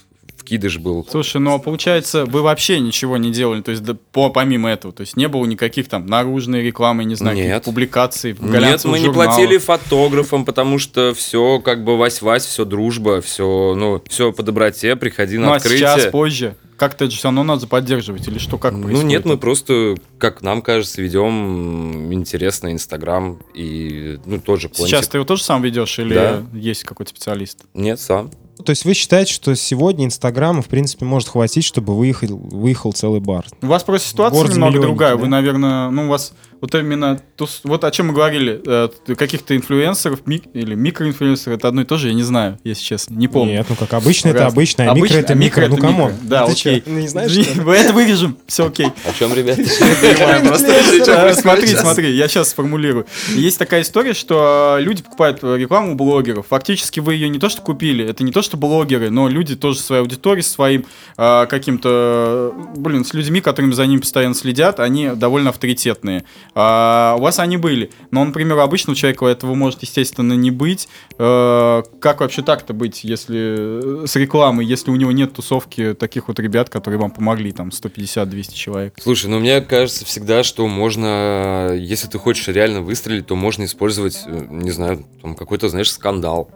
[0.50, 1.08] вкидыш был.
[1.10, 5.02] Слушай, ну получается, вы вообще ничего не делали, то есть да, по, помимо этого, то
[5.02, 7.64] есть не было никаких там наружной рекламы, не знаю, Нет.
[7.64, 13.76] публикаций, Нет, мы не платили фотографам, потому что все как бы вась-вась, все дружба, все,
[13.76, 15.88] ну, все по доброте, приходи на ну, открытие.
[15.88, 16.56] а сейчас позже?
[16.78, 19.02] Как-то это же все равно надо поддерживать, или что, как происходит?
[19.02, 25.18] Ну нет, мы просто, как нам кажется, ведем интересно Инстаграм и, ну, тоже Сейчас ты
[25.18, 26.44] его тоже сам ведешь или да.
[26.54, 27.66] есть какой-то специалист?
[27.74, 28.32] Нет, сам.
[28.63, 33.22] То есть вы считаете, что сегодня Инстаграма, в принципе, может хватить, чтобы выехал, выехал целый
[33.22, 33.45] бар?
[33.62, 35.15] У вас просто ситуация немного другая.
[35.15, 35.22] Да?
[35.22, 37.22] Вы, наверное, ну, у вас вот именно,
[37.63, 41.98] вот о чем мы говорили, э, каких-то инфлюенсеров мик, или микроинфлюенсеров, это одно и то
[41.98, 43.54] же, я не знаю, если честно, не помню.
[43.54, 46.12] Нет, ну как обычно это обычно, а микро это микро, ну кому?
[46.22, 46.84] Да, окей.
[46.86, 48.88] Не знаешь, Мы это вырежем, все окей.
[48.88, 49.63] О чем, ребята?
[51.36, 53.06] Смотри, смотри, я сейчас сформулирую.
[53.36, 56.48] Есть такая история, что люди покупают рекламу блогеров.
[56.48, 59.80] Фактически вы ее не то что купили, это не то что блогеры, но люди тоже
[59.80, 60.86] своей аудиторией, своим
[61.17, 66.26] а, каким-то, блин, с людьми, которыми за ним постоянно следят, они довольно авторитетные.
[66.56, 67.92] А у вас они были.
[68.12, 70.88] Но, например, обычного человека этого может, естественно, не быть.
[71.18, 76.40] А, как вообще так-то быть, если с рекламой, если у него нет тусовки таких вот
[76.40, 78.96] ребят, которые вам помогли, там, 150-200 человек?
[79.00, 84.22] Слушай, ну мне кажется всегда, что можно, если ты хочешь реально выстрелить, то можно использовать,
[84.26, 86.50] э, не знаю, там какой-то, знаешь, скандал.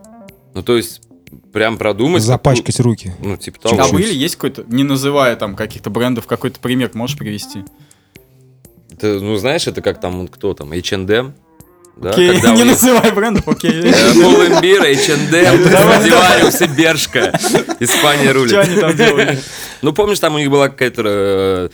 [0.54, 1.02] Ну, то есть
[1.52, 2.24] прям продумать.
[2.24, 3.14] Запачкать руки.
[3.20, 3.82] Ну, типа того.
[3.82, 7.64] А были, есть какой-то, не называя там каких-то брендов, какой-то пример можешь привести?
[9.04, 11.34] Ты, ну, знаешь, это как там, кто там, H&M,
[11.98, 12.66] да, окей, не них...
[12.68, 13.82] называй брендов, окей.
[13.82, 17.38] Пулембир, H&M, Страдивариус и Бершка.
[17.82, 18.52] Испания рулит.
[18.52, 19.40] Что они там делали?
[19.82, 21.70] Ну, помнишь, там у них была какая-то, э,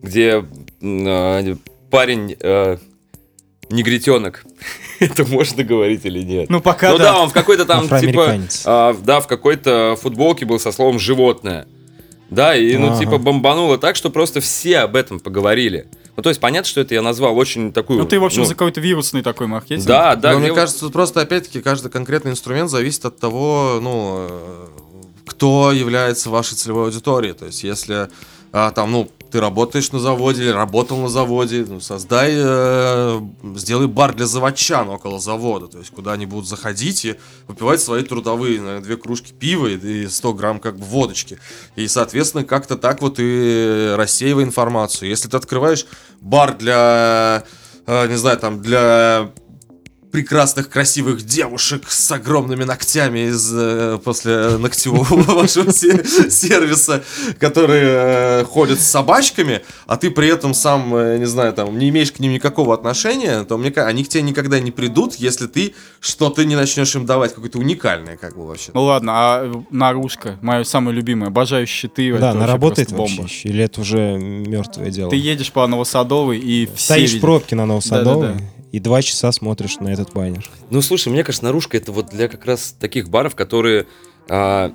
[0.00, 0.42] где
[0.80, 1.56] э,
[1.90, 2.78] парень э,
[3.68, 4.46] негритенок.
[5.00, 6.48] Это можно говорить или нет?
[6.48, 10.58] Ну, пока Ну да, он в какой-то там, типа, а, да, в какой-то футболке был
[10.58, 11.66] со словом «животное».
[12.30, 15.88] Да, и, ну, типа, бомбануло так, что просто все об этом поговорили.
[16.20, 18.00] Ну, то есть, понятно, что это я назвал очень такую...
[18.00, 19.86] Ну, ты, в общем, ну, за какой-то вирусный такой маркетинг.
[19.86, 20.34] Да, да.
[20.34, 24.66] Но мне кажется, тут просто, опять-таки, каждый конкретный инструмент зависит от того, ну, э,
[25.24, 27.32] кто является вашей целевой аудиторией.
[27.32, 28.10] То есть, если
[28.52, 33.20] а, там, ну, ты работаешь на заводе или работал на заводе, ну, создай, э,
[33.54, 38.02] сделай бар для заводчан около завода, то есть куда они будут заходить и выпивать свои
[38.02, 41.38] трудовые, наверное, две кружки пива и 100 грамм как бы водочки.
[41.76, 45.08] И, соответственно, как-то так вот и рассеивай информацию.
[45.08, 45.86] Если ты открываешь
[46.20, 47.44] бар для,
[47.86, 49.30] э, не знаю, там, для
[50.10, 57.02] прекрасных, красивых девушек с огромными ногтями из, э, после ногтевого вашего сервиса,
[57.38, 61.88] которые э, ходят с собачками, а ты при этом сам, э, не знаю, там, не
[61.90, 65.74] имеешь к ним никакого отношения, то мне они к тебе никогда не придут, если ты
[66.00, 68.72] что-то не начнешь им давать, какое-то уникальное, как бы вообще.
[68.74, 72.16] Ну ладно, а наружка, мое самое любимое, обожаю щиты.
[72.18, 75.10] Да, она работает вообще, или это уже мертвое дело?
[75.10, 78.78] Ты едешь по Новосадовой и все Стоишь в пробке на Новосадовой, да, да, да и
[78.78, 80.48] два часа смотришь на этот баннер.
[80.70, 83.86] Ну, слушай, мне кажется, наружка это вот для как раз таких баров, которые,
[84.28, 84.72] а,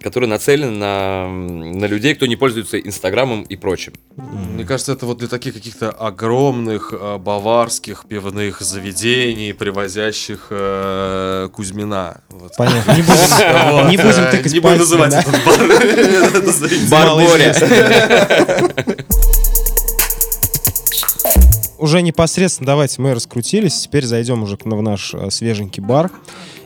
[0.00, 3.92] которые нацелены на, на людей, кто не пользуется Инстаграмом и прочим.
[4.16, 12.22] Мне кажется, это вот для таких каких-то огромных а, баварских пивных заведений, привозящих а, Кузьмина.
[12.30, 12.52] Вот.
[12.56, 12.92] Понятно.
[12.92, 15.58] Не будем, не будем тыкать Не будем называть этот бар.
[16.90, 17.54] Бар Боря
[21.78, 23.80] уже непосредственно давайте мы раскрутились.
[23.80, 26.10] Теперь зайдем уже в наш э, свеженький бар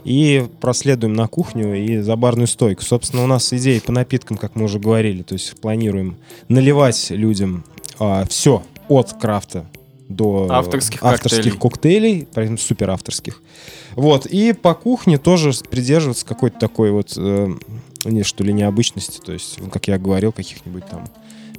[0.05, 2.83] и проследуем на кухню и за барную стойку.
[2.83, 6.17] Собственно, у нас идеи по напиткам, как мы уже говорили, то есть планируем
[6.49, 7.65] наливать людям
[7.99, 9.67] а, все от крафта
[10.09, 13.43] до авторских, авторских коктейлей, коктейлей супер авторских.
[13.95, 17.55] Вот, и по кухне тоже придерживаться какой-то такой вот, э,
[18.05, 21.05] не, что ли, необычности, то есть, как я говорил, каких-нибудь там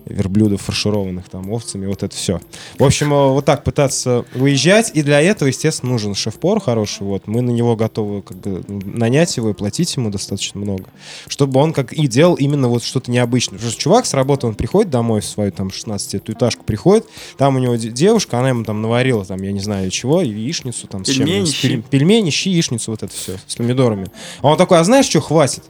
[0.06, 2.40] верблюдов, фаршированных там овцами, вот это все.
[2.78, 7.28] В общем, э, вот так пытаться выезжать, и для этого, естественно, нужен шеф-повар хороший, вот,
[7.28, 10.86] мы на него готовы как бы нанять его и платить ему достаточно много,
[11.28, 13.58] чтобы он как и делал именно вот что-то необычное.
[13.58, 17.06] Потому что чувак с работы, он приходит домой в свою там 16 этажку, приходит,
[17.38, 21.04] там у него девушка, она ему там наварила там, я не знаю чего, яичницу там
[21.04, 21.84] пельмени, с чем, щи.
[21.90, 24.08] пельмени, щи, яичницу, вот это все, с помидорами.
[24.42, 25.64] А он такой, а знаешь что, хватит?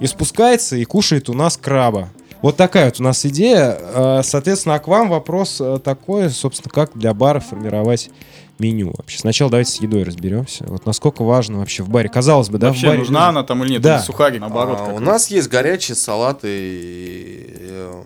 [0.00, 2.10] И спускается и кушает у нас краба.
[2.42, 3.78] Вот такая вот у нас идея.
[3.78, 8.10] Э, соответственно, а к вам вопрос э, такой, собственно, как для бара формировать
[8.58, 9.18] меню вообще.
[9.18, 10.64] Сначала давайте с едой разберемся.
[10.66, 12.08] Вот насколько важно вообще в баре.
[12.08, 12.98] Казалось бы, да, вообще в баре...
[12.98, 13.82] нужна она там или нет?
[13.82, 13.96] Да.
[13.96, 14.78] Или сухари, наоборот.
[14.80, 18.02] А, у нас есть горячие салаты и,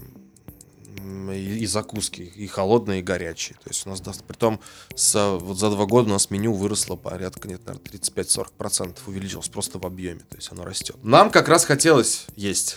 [1.32, 3.56] и, и закуски, и холодные, и горячие.
[3.64, 4.60] То есть у нас, при том,
[4.94, 9.78] с, вот за два года у нас меню выросло порядка, нет, наверное, 35-40% увеличилось просто
[9.78, 10.20] в объеме.
[10.28, 10.96] То есть оно растет.
[11.02, 12.76] Нам как раз хотелось есть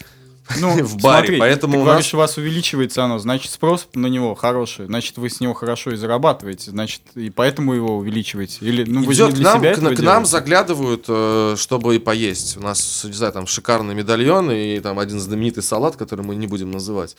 [0.57, 1.27] ну, в баре.
[1.27, 2.13] Смотри, поэтому ты у говоришь, нас...
[2.13, 5.95] у вас увеличивается оно, значит, спрос на него хороший, значит, вы с него хорошо и
[5.95, 8.57] зарабатываете, значит, и поэтому его увеличиваете.
[8.61, 11.99] Или, ну, вы Идет, для к нам, себя к, к нам заглядывают, э, чтобы и
[11.99, 12.57] поесть.
[12.57, 16.47] У нас, не знаю, там шикарный медальон и там один знаменитый салат, который мы не
[16.47, 17.15] будем называть.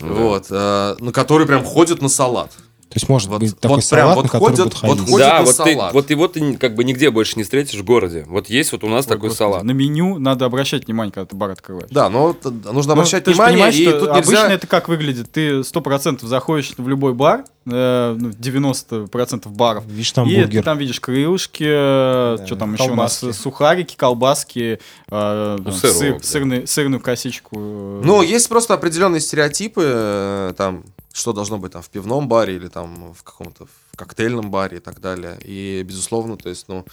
[0.00, 0.06] Да.
[0.06, 0.46] Вот.
[0.50, 2.52] Э, ну, который прям ходит на салат.
[2.88, 5.08] То есть может вот, быть такой вот салат, вот на который ходят, будет ходить.
[5.08, 5.90] Вот да, вот салат.
[5.90, 8.24] ты, вот его ты как бы нигде больше не встретишь в городе.
[8.26, 9.62] Вот есть вот у нас вот, такой господи, салат.
[9.62, 11.90] На меню надо обращать внимание, когда ты бар открываешь.
[11.90, 13.68] Да, но нужно ну, обращать внимание.
[13.70, 14.12] и тут нельзя...
[14.12, 15.30] Обычно это как выглядит?
[15.30, 19.84] Ты сто процентов заходишь в любой бар, э, 90% ну, баров.
[19.86, 20.60] Видишь там и бургер.
[20.60, 23.16] ты там видишь крылышки, э, да, что там колбаски.
[23.16, 27.58] еще у нас, сухарики, колбаски, э, ну, сыр, сыр, сырный, сырную косичку.
[27.58, 30.84] Ну, есть просто определенные стереотипы, э, там,
[31.18, 35.00] что должно быть там в пивном баре или там в каком-то коктейльном баре и так
[35.00, 35.36] далее.
[35.44, 36.84] И, безусловно, то есть, ну,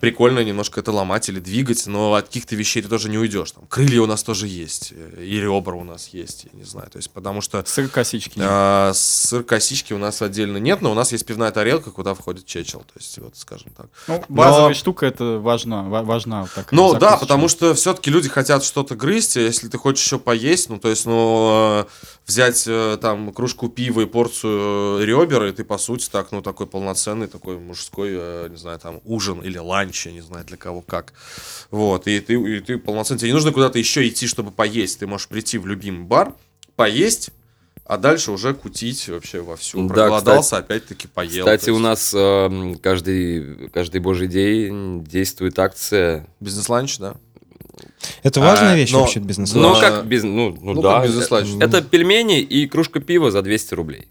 [0.00, 3.50] прикольно немножко это ломать или двигать, но от каких-то вещей ты тоже не уйдешь.
[3.52, 6.88] Там, крылья у нас тоже есть, э, и ребра у нас есть, я не знаю.
[6.90, 7.64] То есть, потому что...
[7.64, 12.46] Сыр-косички а, Сыр-косички у нас отдельно нет, но у нас есть пивная тарелка, куда входит
[12.46, 12.80] чечел.
[12.80, 13.86] То есть, вот, скажем так.
[14.06, 14.74] Ну, базовая но...
[14.74, 16.46] штука, это важна, важна.
[16.54, 20.18] Так, ну, да, потому что все-таки люди хотят что-то грызть, а если ты хочешь еще
[20.18, 21.84] поесть, ну, то есть, ну, э,
[22.26, 26.66] взять э, там кружку пива и порцию ребер, и ты, по сути, так, ну, такой
[26.66, 31.12] полноценный, такой мужской, не знаю, там, ужин или ланч, я не знаю для кого как.
[31.70, 34.98] Вот, и ты, и ты полноценно, тебе не нужно куда-то еще идти, чтобы поесть.
[34.98, 36.34] Ты можешь прийти в любимый бар,
[36.76, 37.30] поесть,
[37.84, 39.88] а дальше уже кутить вообще вовсю.
[39.88, 41.44] Да, Проголодался, опять-таки поел.
[41.44, 46.26] Кстати, у нас э, каждый, каждый божий день действует акция.
[46.40, 47.16] Бизнес-ланч, да?
[48.22, 49.76] Это важная а, вещь но, вообще бизнес-ланч.
[49.76, 51.02] Ну, как, без, ну, ну, ну да.
[51.02, 51.48] бизнес-ланч.
[51.56, 54.06] Это, это пельмени и кружка пива за 200 рублей.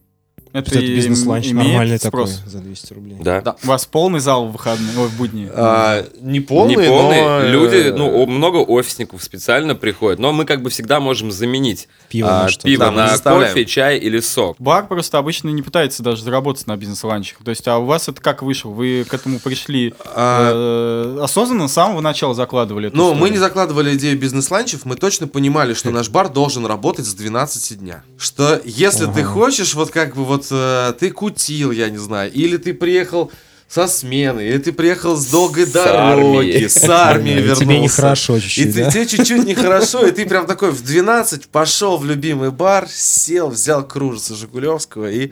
[0.53, 2.35] Это бизнес-ланч нормальный спрос.
[2.37, 3.17] такой за 200 рублей.
[3.21, 3.41] Да.
[3.41, 3.55] да.
[3.63, 5.49] У вас полный зал в выходные, ой, в будни?
[5.53, 7.21] А, не полный, не полный.
[7.21, 7.41] Но...
[7.47, 12.43] Люди, ну, много офисников специально приходят, но мы как бы всегда можем заменить пиво, а,
[12.45, 14.57] на, пиво да, на кофе, чай или сок.
[14.59, 17.39] Бар просто обычно не пытается даже заработать на бизнес-ланчах.
[17.43, 18.69] То есть, а у вас это как вышло?
[18.69, 21.17] Вы к этому пришли а...
[21.17, 23.15] э, осознанно с самого начала закладывали Ну, историю?
[23.15, 27.79] мы не закладывали идею бизнес-ланчев, мы точно понимали, что наш бар должен работать с 12
[27.79, 28.03] дня.
[28.17, 32.31] Что если ты хочешь вот как бы вот вот э, ты кутил, я не знаю,
[32.31, 33.31] или ты приехал
[33.67, 36.67] со смены, или ты приехал с долгой с дороги, армии.
[36.67, 37.61] с армии вернулся.
[37.63, 38.91] Тебе нехорошо чуть-чуть, И да?
[38.91, 43.87] тебе чуть-чуть нехорошо, и ты прям такой в 12 пошел в любимый бар, сел, взял
[43.87, 45.31] кружицу Жигулевского и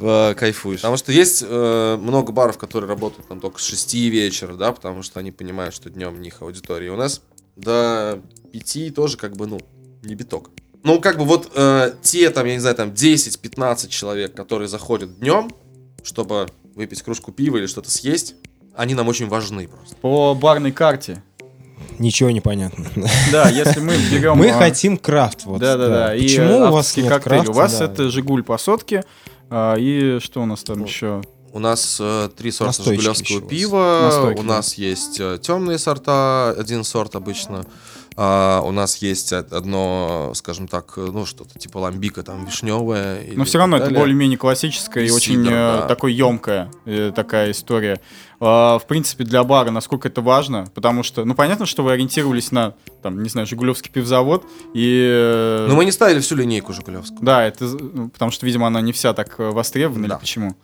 [0.00, 0.80] э, кайфуешь.
[0.80, 5.02] Потому что есть э, много баров, которые работают там только с 6 вечера, да, потому
[5.02, 6.86] что они понимают, что днем у них аудитория.
[6.86, 7.20] И у нас
[7.56, 8.18] до
[8.52, 9.60] 5 тоже как бы, ну,
[10.02, 10.50] не биток.
[10.84, 15.18] Ну, как бы вот э, те, там, я не знаю, там 10-15 человек, которые заходят
[15.18, 15.50] днем,
[16.02, 18.34] чтобы выпить кружку пива или что-то съесть,
[18.76, 19.96] они нам очень важны просто.
[19.96, 21.22] По барной карте.
[21.98, 22.86] Ничего не понятно.
[23.32, 24.36] Да, если мы берем...
[24.36, 24.58] Мы а...
[24.58, 25.46] хотим крафт.
[25.46, 26.08] Вот, да, да, да.
[26.12, 27.36] Почему у вас нет коктейль?
[27.38, 27.84] Крафта, у вас да.
[27.86, 29.04] это Жигуль по сотке.
[29.48, 31.22] А, и что у нас там еще?
[31.52, 34.34] У нас э, три сорта жигулевского пива.
[34.36, 37.64] У нас есть э, темные сорта, один сорт обычно.
[38.16, 43.24] А, у нас есть одно, скажем так, ну что-то типа ламбика, там вишневое.
[43.34, 45.86] Но все равно это более-менее классическая и, и очень э, да.
[45.88, 48.00] такой емкая э, такая история.
[48.38, 52.52] А, в принципе, для бара насколько это важно, потому что, ну понятно, что вы ориентировались
[52.52, 55.08] на, там, не знаю, Жигулевский пивзавод и...
[55.10, 57.20] Э, Но мы не ставили всю линейку Жигулевскую.
[57.20, 60.14] Да, это, ну, потому что, видимо, она не вся так востребована да.
[60.14, 60.56] или почему?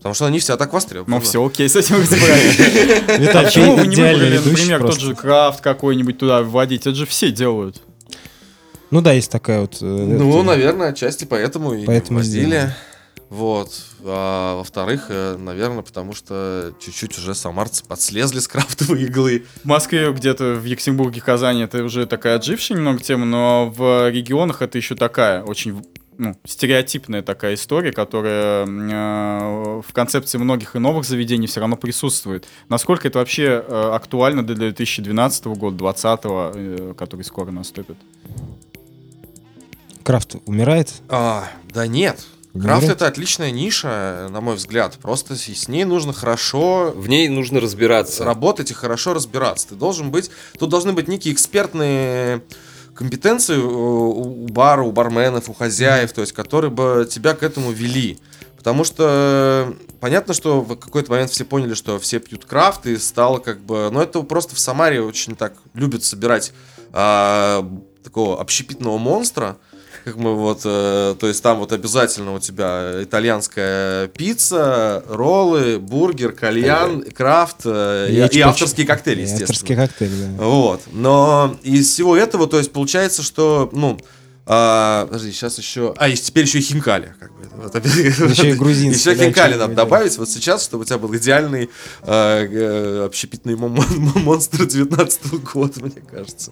[0.00, 1.16] Потому что она не вся так востребована.
[1.16, 2.58] Ну все, окей, с этим разобрались.
[3.34, 6.86] А почему вы не выбрали, например, тот же крафт какой-нибудь туда вводить?
[6.86, 7.82] Это же все делают.
[8.90, 9.76] Ну да, есть такая вот...
[9.82, 12.74] Э, ну, наверное, отчасти поэтому и вводили.
[13.28, 13.70] Вот.
[14.02, 19.44] А во-вторых, э, наверное, потому что чуть-чуть уже самарцы подслезли с крафтовой иглы.
[19.62, 24.62] В Москве, где-то в Екатеринбурге, Казани это уже такая отжившая немного тема, но в регионах
[24.62, 25.84] это еще такая очень
[26.20, 32.46] ну, стереотипная такая история, которая э, в концепции многих и новых заведений все равно присутствует.
[32.68, 37.96] Насколько это вообще э, актуально для 2012 года, 2020, э, который скоро наступит?
[40.02, 40.92] Крафт умирает?
[41.08, 42.26] А, да нет.
[42.52, 44.98] Не Крафт это отличная ниша, на мой взгляд.
[45.00, 46.92] Просто с ней нужно хорошо...
[46.94, 48.24] В ней нужно разбираться.
[48.24, 49.68] Работать и хорошо разбираться.
[49.68, 50.30] Ты должен быть...
[50.58, 52.42] Тут должны быть некие экспертные
[53.00, 58.18] компетенции у бара, у барменов, у хозяев, то есть, которые бы тебя к этому вели.
[58.58, 63.38] Потому что понятно, что в какой-то момент все поняли, что все пьют крафт, и стало
[63.38, 63.88] как бы...
[63.90, 66.52] Ну, это просто в Самаре очень так любят собирать
[66.92, 67.66] а,
[68.04, 69.56] такого общепитного монстра,
[70.04, 76.32] как мы вот, э, то есть там вот обязательно у тебя итальянская пицца, роллы, бургер,
[76.32, 79.50] кальян, крафт э, и, и, и авторские коктейли, естественно.
[79.50, 80.44] Авторские коктейли, да.
[80.44, 80.82] Вот.
[80.92, 83.98] Но из всего этого, то есть получается, что, ну,
[84.52, 85.94] а, подожди, сейчас еще...
[85.96, 87.14] А, и теперь еще и хинкали.
[87.20, 87.44] Как бы.
[87.54, 89.14] вот, еще и грузинские.
[89.14, 91.70] Еще хинкали надо добавить вот сейчас, чтобы у тебя был идеальный
[92.02, 96.50] э, э, общепитный монстр 19 -го года, мне кажется.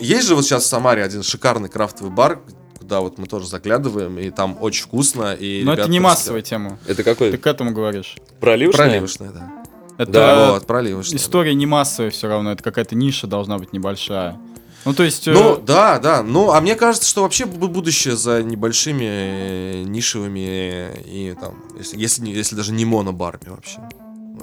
[0.00, 2.40] Есть же вот сейчас в Самаре один шикарный крафтовый бар,
[2.78, 5.34] куда вот мы тоже заглядываем, и там очень вкусно.
[5.34, 6.78] И Но это не массовая тема.
[6.86, 7.32] Это какой?
[7.32, 8.16] Ты к этому говоришь.
[8.40, 8.86] Проливочная?
[8.86, 9.52] Проливочная, да.
[9.98, 11.18] Это да, вот, проливочная.
[11.18, 11.58] История да.
[11.58, 14.40] не массовая все равно, это какая-то ниша должна быть небольшая.
[14.84, 15.26] Ну, то есть...
[15.26, 15.60] Ну, э...
[15.62, 16.22] да, да.
[16.22, 22.26] Ну, а мне кажется, что вообще будущее за небольшими э, нишевыми и там, если, если,
[22.28, 23.80] если даже не монобарами вообще.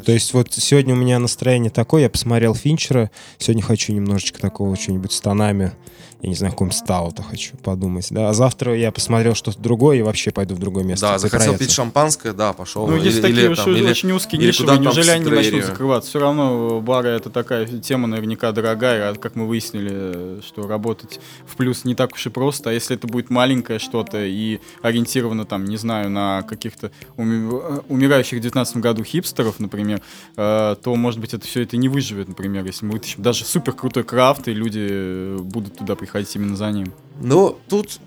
[0.06, 4.76] То есть вот сегодня у меня настроение такое, я посмотрел Финчера, сегодня хочу немножечко такого
[4.76, 5.74] что-нибудь с тонами
[6.22, 10.02] я не знаю, каком стаута хочу подумать, да, а завтра я посмотрел что-то другое и
[10.04, 11.08] вообще пойду в другое место.
[11.08, 12.88] Да, захотел пить шампанское, да, пошел.
[12.88, 16.10] Ну, есть или, такие или, там, или, очень узкие ниши, неужели они не начнут закрываться?
[16.10, 21.56] Все равно бары это такая тема наверняка дорогая, а как мы выяснили, что работать в
[21.56, 25.66] плюс не так уж и просто, а если это будет маленькое что-то и ориентировано там,
[25.66, 30.02] не знаю, на каких-то уми- умирающих в 19 году хипстеров, например,
[30.38, 33.74] э, то, может быть, это все это не выживет, например, если мы вытащим даже супер
[33.74, 36.94] крутой крафт, и люди будут туда приходить приходить именно за ним.
[37.20, 38.00] Ну, тут...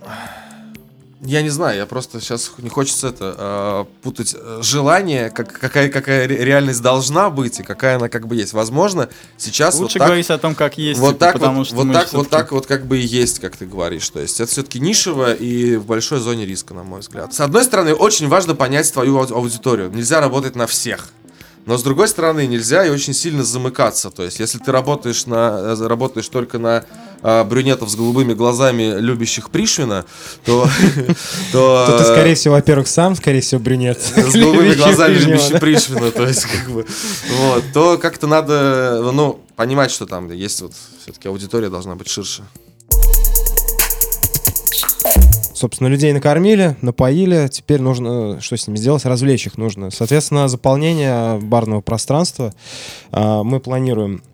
[1.26, 6.26] Я не знаю, я просто сейчас не хочется это э, путать желание, как, какая, какая
[6.26, 8.52] реальность должна быть и какая она как бы есть.
[8.52, 11.66] Возможно, сейчас лучше вот так, говорить о том, как есть, вот типа, так потому вот,
[11.66, 14.06] что вот так вот так вот как бы и есть, как ты говоришь.
[14.10, 17.32] То есть это все-таки нишево и в большой зоне риска, на мой взгляд.
[17.32, 19.90] С одной стороны, очень важно понять твою аудиторию.
[19.90, 21.08] Нельзя работать на всех.
[21.64, 24.10] Но с другой стороны, нельзя и очень сильно замыкаться.
[24.10, 26.84] То есть, если ты работаешь, на, э, работаешь только на а,
[27.24, 30.04] брюнетов с голубыми глазами, любящих Пришвина,
[30.44, 30.68] то...
[31.52, 34.00] То ты, скорее всего, во-первых, сам, скорее всего, брюнет.
[34.00, 36.86] С голубыми глазами, любящий Пришвина, то есть, как бы...
[37.38, 40.72] Вот, то как-то надо, ну, понимать, что там есть вот
[41.02, 42.44] все-таки аудитория должна быть ширше.
[45.54, 49.90] Собственно, людей накормили, напоили, теперь нужно, что с ними сделать, развлечь их нужно.
[49.90, 52.52] Соответственно, заполнение барного пространства
[53.12, 54.22] а, мы планируем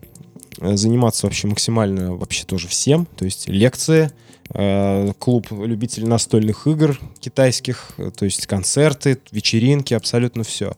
[0.59, 4.11] заниматься вообще максимально вообще тоже всем, то есть лекции,
[4.53, 10.73] э, клуб любителей настольных игр китайских, то есть концерты, вечеринки, абсолютно все.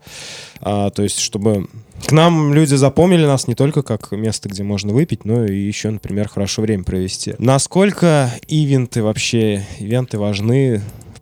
[0.62, 1.68] А, то есть, чтобы
[2.06, 5.90] к нам люди запомнили нас не только как место, где можно выпить, но и еще,
[5.90, 7.36] например, хорошо время провести.
[7.40, 10.82] Насколько ивенты вообще, ивенты важны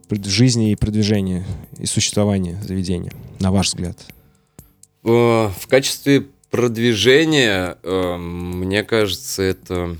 [0.10, 1.46] в жизни и продвижении
[1.78, 3.98] и существовании заведения, на ваш взгляд?
[5.04, 9.96] В качестве продвижения, эм, мне кажется, это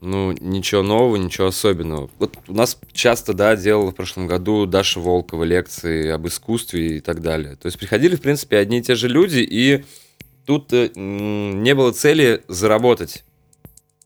[0.00, 2.08] ну, ничего нового, ничего особенного.
[2.18, 7.00] Вот у нас часто, да, делала в прошлом году Даша Волкова лекции об искусстве и
[7.00, 7.56] так далее.
[7.56, 9.84] То есть приходили, в принципе, одни и те же люди, и
[10.46, 13.24] тут э, не было цели заработать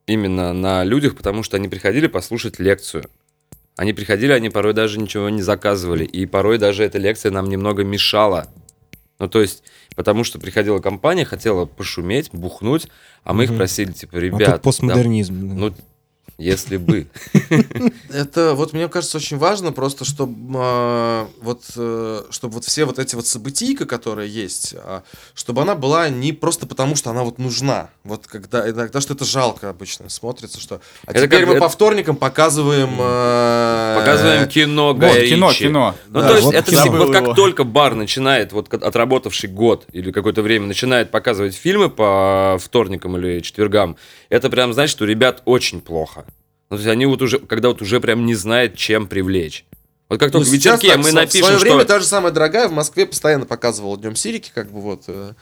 [0.06, 3.04] именно на людях, потому что они приходили послушать лекцию.
[3.76, 7.84] Они приходили, они порой даже ничего не заказывали, и порой даже эта лекция нам немного
[7.84, 8.48] мешала.
[9.24, 9.62] Ну, то есть,
[9.96, 12.88] потому что приходила компания, хотела пошуметь, бухнуть,
[13.22, 13.52] а мы угу.
[13.52, 14.48] их просили, типа, ребят...
[14.48, 15.48] А тут постмодернизм.
[15.48, 15.74] Да, ну,
[16.38, 17.06] если бы.
[18.12, 22.98] Это вот мне кажется очень важно просто, чтобы а, вот э, чтобы вот все вот
[22.98, 25.02] эти вот событийка, которые есть, а,
[25.34, 27.90] чтобы она была не просто потому, что она вот нужна.
[28.02, 30.80] Вот когда иногда что это жалко обычно смотрится, что.
[31.06, 32.96] А это теперь мы по вторникам показываем.
[32.98, 35.94] Э, показываем кино Вот кино, кино.
[36.08, 40.66] Ну то есть это вот как только бар начинает вот отработавший год или какое-то время
[40.66, 43.96] начинает показывать фильмы по вторникам или четвергам,
[44.34, 46.24] это прям значит, что ребят очень плохо.
[46.68, 49.64] Ну, то есть они вот уже, когда вот уже прям не знают, чем привлечь.
[50.08, 51.86] Вот как только ну, в вечерке так, мы напишем, В свое время что...
[51.86, 55.32] та же самая дорогая в Москве постоянно показывала Днем Сирики, как бы вот, э,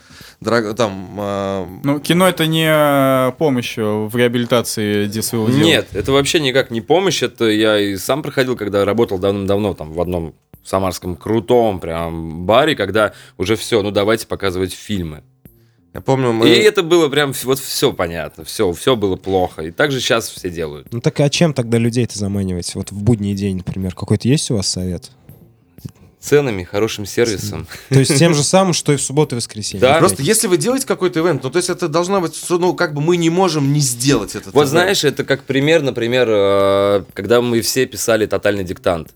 [0.40, 1.16] дорого, там...
[1.18, 1.66] Э...
[1.82, 5.64] Ну, кино это не э, помощь в реабилитации своего дела.
[5.64, 9.92] Нет, это вообще никак не помощь, это я и сам проходил, когда работал давным-давно там
[9.92, 15.24] в одном самарском крутом прям баре, когда уже все, ну давайте показывать фильмы.
[15.94, 16.48] Я помню, мы...
[16.48, 19.62] И это было прям, вот все понятно, все, все было плохо.
[19.62, 20.88] И так же сейчас все делают.
[20.90, 22.74] Ну так а чем тогда людей-то заманивать?
[22.74, 25.10] Вот в будний день, например, какой-то есть у вас совет?
[26.22, 27.66] ценами, хорошим сервисом.
[27.88, 29.80] То есть тем же самым, что и в субботу и воскресенье.
[29.80, 29.98] Да.
[29.98, 33.00] Просто если вы делаете какой-то ивент, ну то есть это должно быть, ну как бы
[33.00, 34.50] мы не можем не сделать это.
[34.52, 34.70] Вот ивент.
[34.70, 39.12] знаешь, это как пример, например, э, когда мы все писали тотальный диктант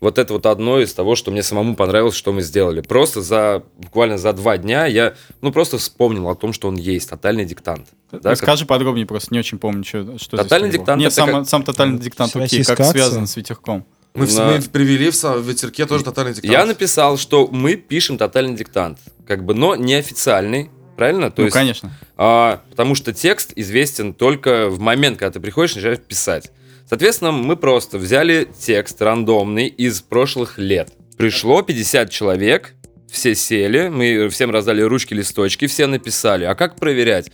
[0.00, 2.80] вот это вот одно из того, что мне самому понравилось, что мы сделали.
[2.80, 7.08] Просто за буквально за два дня я ну просто вспомнил о том, что он есть.
[7.08, 7.88] Тотальный диктант.
[8.12, 8.68] Да, Расскажи как...
[8.68, 11.00] подробнее, просто не очень помню, что, что Тотальный диктант.
[11.00, 11.48] Нет, сам, как...
[11.48, 13.86] сам тотальный диктант, окей, как связан с ветерком.
[14.14, 14.52] Мы, на...
[14.52, 16.52] мы привели в, в ветерке тоже тотальный диктант.
[16.52, 21.30] Я написал, что мы пишем тотальный диктант, как бы, но неофициальный, правильно?
[21.30, 21.92] То ну, есть, конечно.
[22.16, 26.50] А, потому что текст известен только в момент, когда ты приходишь и начинаешь писать.
[26.88, 30.92] Соответственно, мы просто взяли текст рандомный из прошлых лет.
[31.16, 32.74] Пришло 50 человек,
[33.10, 36.44] все сели, мы всем раздали ручки, листочки, все написали.
[36.44, 37.32] А как проверять?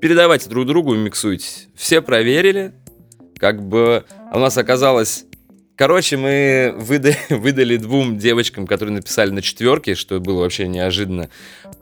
[0.00, 1.46] Передавайте друг другу и миксуйте.
[1.74, 2.72] Все проверили,
[3.38, 5.24] как бы у нас оказалось...
[5.74, 11.28] Короче, мы выдали, выдали двум девочкам, которые написали на четверке, что было вообще неожиданно,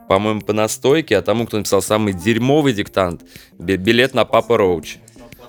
[0.07, 3.21] по-моему, по настойке, а тому, кто написал самый дерьмовый диктант,
[3.59, 4.97] билет на Папа Роуч.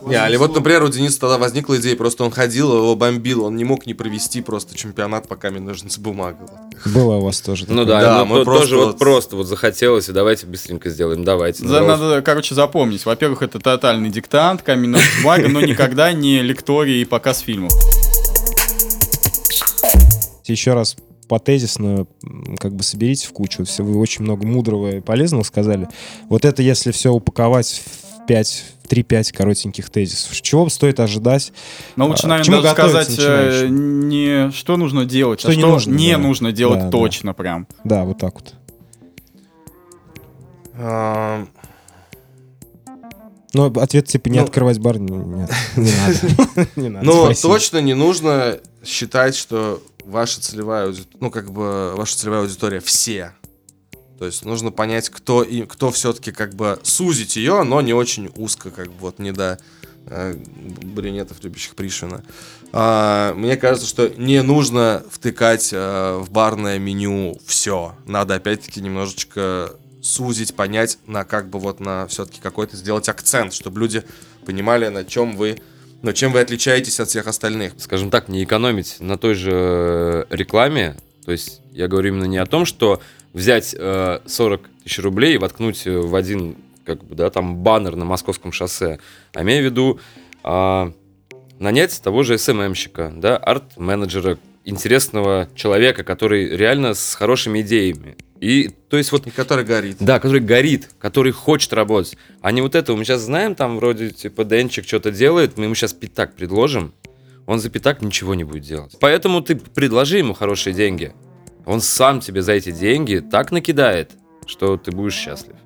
[0.06, 3.56] Не, или вот, например, у Дениса тогда возникла идея, просто он ходил, его бомбил, он
[3.56, 6.38] не мог не провести просто чемпионат по камень, ножницы, бумага.
[6.86, 7.66] Было у вас тоже.
[7.68, 11.64] Ну да, да мы просто тоже вот просто вот захотелось, и давайте быстренько сделаем, давайте.
[11.64, 13.06] Надо, короче, запомнить.
[13.06, 17.72] Во-первых, это тотальный диктант, камень, ножницы, бумага, но никогда не лектории и показ фильмов.
[20.44, 20.96] Еще раз
[21.28, 22.06] по тезисно
[22.58, 23.64] как бы соберите в кучу.
[23.64, 25.88] Все, вы очень много мудрого и полезного сказали.
[26.28, 30.40] Вот это если все упаковать в 5 3-5 коротеньких тезисов.
[30.40, 31.52] Чего стоит ожидать?
[31.96, 35.94] Но лучше, наверное, даже сказать э, не что нужно делать, что а не что нужно,
[35.94, 36.18] не да.
[36.18, 37.34] нужно делать да, точно да.
[37.34, 37.66] прям.
[37.84, 38.54] Да, вот так вот.
[40.74, 41.46] А...
[43.54, 46.68] Но ответ типа не ну, открывать бар нет, не надо.
[46.76, 47.06] не надо.
[47.28, 52.80] Но точно не нужно считать, что ваша целевая аудитория, ну как бы ваша целевая аудитория
[52.80, 53.32] все.
[54.22, 58.30] То есть нужно понять, кто и кто все-таки как бы сузить ее, но не очень
[58.36, 59.58] узко, как бы вот не до
[60.06, 60.36] э,
[60.80, 62.22] брюнетов, любящих Пришвина.
[62.72, 67.96] А, мне кажется, что не нужно втыкать э, в барное меню все.
[68.06, 73.80] Надо опять-таки немножечко сузить, понять, на как бы вот на все-таки какой-то сделать акцент, чтобы
[73.80, 74.04] люди
[74.46, 75.60] понимали, на чем вы
[76.02, 77.72] но чем вы отличаетесь от всех остальных?
[77.78, 80.96] Скажем так, не экономить на той же рекламе.
[81.24, 83.00] То есть я говорю именно не о том, что
[83.32, 88.04] взять э, 40 тысяч рублей и воткнуть в один как бы, да, там баннер на
[88.04, 88.98] московском шоссе,
[89.34, 90.00] а имею в виду
[90.44, 90.92] э,
[91.58, 98.16] нанять того же СММщика, да, арт-менеджера, интересного человека, который реально с хорошими идеями.
[98.40, 99.26] И то есть вот...
[99.26, 99.96] И который горит.
[100.00, 102.16] Да, который горит, который хочет работать.
[102.40, 105.74] А не вот это, мы сейчас знаем, там вроде типа Денчик что-то делает, мы ему
[105.74, 106.92] сейчас пятак предложим,
[107.46, 108.96] он за пятак ничего не будет делать.
[109.00, 111.12] Поэтому ты предложи ему хорошие деньги.
[111.66, 114.12] Он сам тебе за эти деньги так накидает,
[114.46, 115.56] что ты будешь счастлив.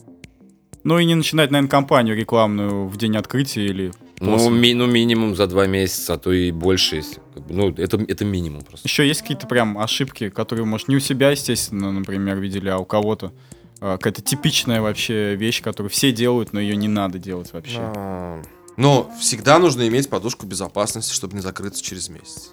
[0.85, 5.37] Ну и не начинать, наверное, кампанию рекламную в день открытия или ну, ми, ну, минимум
[5.37, 6.97] за два месяца, а то и больше.
[6.97, 7.19] Если,
[7.49, 8.89] ну, это, это минимум просто.
[8.89, 12.85] Еще есть какие-то прям ошибки, которые, может, не у себя, естественно, например, видели, а у
[12.85, 13.33] кого-то.
[13.81, 17.79] А, какая-то типичная вообще вещь, которую все делают, но ее не надо делать вообще.
[17.79, 18.43] А,
[18.77, 22.53] но всегда нужно иметь подушку безопасности, чтобы не закрыться через месяц.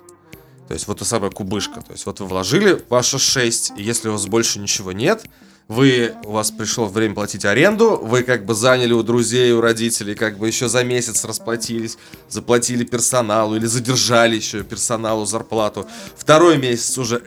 [0.67, 1.81] То есть вот та самая кубышка.
[1.81, 5.23] То есть вот вы вложили ваши 6, и если у вас больше ничего нет,
[5.67, 10.13] вы, у вас пришло время платить аренду, вы как бы заняли у друзей, у родителей,
[10.13, 11.97] как бы еще за месяц расплатились,
[12.29, 15.87] заплатили персоналу или задержали еще персоналу зарплату.
[16.17, 17.23] Второй месяц уже,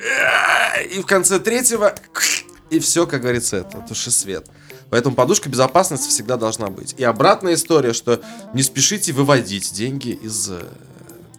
[0.91, 1.95] и в конце третьего,
[2.71, 4.47] и все, как говорится, это туши свет.
[4.91, 6.95] Поэтому подушка безопасности всегда должна быть.
[6.97, 8.21] И обратная история, что
[8.55, 10.51] не спешите выводить деньги из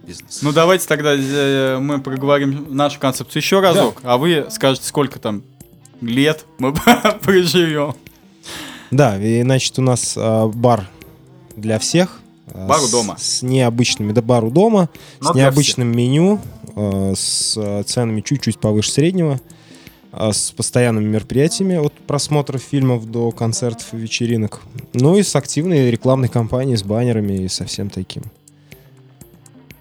[0.08, 0.39] э, бизнеса.
[0.41, 4.14] Ну давайте тогда э, мы проговорим нашу концепцию еще разок, да.
[4.14, 5.43] а вы скажете, сколько там
[6.01, 6.74] лет мы
[7.22, 7.95] проживем.
[8.91, 10.88] Да, и значит у нас а, бар
[11.55, 12.20] для всех.
[12.53, 13.18] А, бар у дома.
[13.18, 14.89] С, с необычными, да, бар у дома,
[15.20, 15.97] Но с необычным всех.
[15.97, 16.39] меню,
[16.76, 19.41] а, с ценами чуть-чуть повыше среднего,
[20.12, 24.62] а, с постоянными мероприятиями от просмотров фильмов до концертов и вечеринок.
[24.93, 28.24] Ну и с активной рекламной кампанией, с баннерами и со всем таким.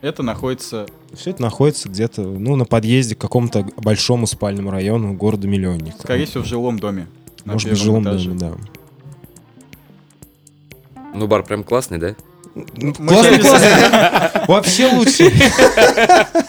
[0.06, 0.86] Это находится...
[1.12, 5.98] Все это находится где-то, ну, на подъезде к какому-то большому спальному району города-миллионника.
[5.98, 7.08] Скорее всего, в жилом доме.
[7.44, 8.30] Может быть, в жилом этаже.
[8.30, 8.52] доме, да.
[11.12, 12.14] Ну, бар прям классный, да?
[12.54, 14.46] Классный, классный.
[14.48, 15.32] Вообще лучше.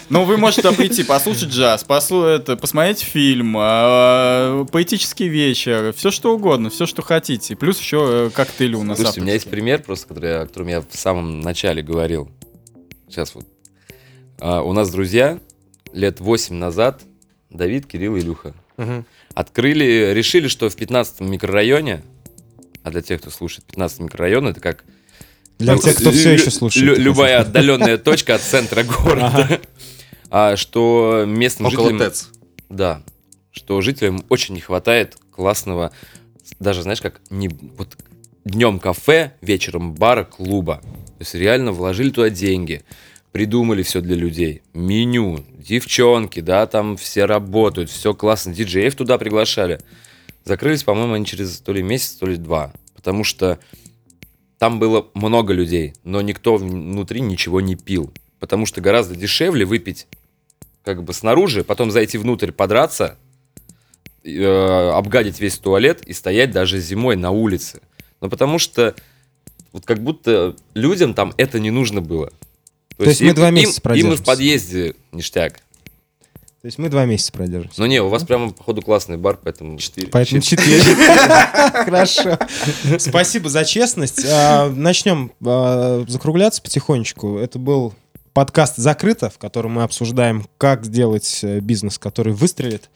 [0.10, 6.86] Ну, вы можете прийти, послушать джаз, посмотреть фильм, а, поэтический вечер, все что угодно, все,
[6.86, 7.58] что хотите.
[7.58, 10.68] Плюс еще э, коктейли у нас Слушайте, у меня есть пример, просто, который, о котором
[10.70, 12.30] я в самом начале говорил.
[13.08, 13.46] Сейчас вот.
[14.40, 15.40] А, у нас друзья
[15.94, 17.02] лет 8 назад,
[17.50, 19.06] Давид, Кирилл и Илюха, угу.
[19.34, 22.04] открыли, решили, что в 15 микрорайоне,
[22.84, 24.84] а для тех, кто слушает 15 микрорайон, это как...
[25.58, 27.00] Для ну, тех, кто все еще слушает.
[27.00, 29.60] Любая отдаленная точка от центра города.
[30.30, 32.00] А что местным жителям...
[32.00, 32.30] ТЭЦ.
[32.70, 33.02] Да.
[33.52, 35.92] Что жителям очень не хватает классного,
[36.60, 37.98] даже, знаешь, как не вот
[38.46, 40.82] днем кафе, вечером бара, клуба.
[41.18, 42.84] То есть реально вложили туда деньги,
[43.32, 44.62] придумали все для людей.
[44.74, 48.54] Меню, девчонки, да, там все работают, все классно.
[48.54, 49.80] Диджеев туда приглашали.
[50.46, 52.72] Закрылись, по-моему, они через то ли месяц, то ли два.
[52.96, 53.58] Потому что
[54.60, 58.14] там было много людей, но никто внутри ничего не пил.
[58.40, 60.08] Потому что гораздо дешевле выпить
[60.84, 63.18] как бы снаружи, потом зайти внутрь, подраться,
[64.24, 67.82] э, обгадить весь туалет и стоять даже зимой на улице.
[68.22, 68.96] Но потому что
[69.78, 72.32] вот как будто людям там это не нужно было.
[72.98, 75.62] То, То есть, есть мы два месяца им, им и в подъезде ништяк.
[76.62, 77.80] То есть мы два месяца продержимся.
[77.80, 79.78] Ну не, у вас прямо, походу, классный бар, поэтому...
[79.78, 80.08] Четыре.
[80.08, 80.82] Поэтому четыре.
[81.86, 82.40] Хорошо.
[82.98, 84.26] Спасибо за честность.
[84.28, 87.38] А, начнем а, закругляться потихонечку.
[87.38, 87.94] Это был
[88.38, 92.92] подкаст «Закрыто», в котором мы обсуждаем, как сделать э, бизнес, который выстрелит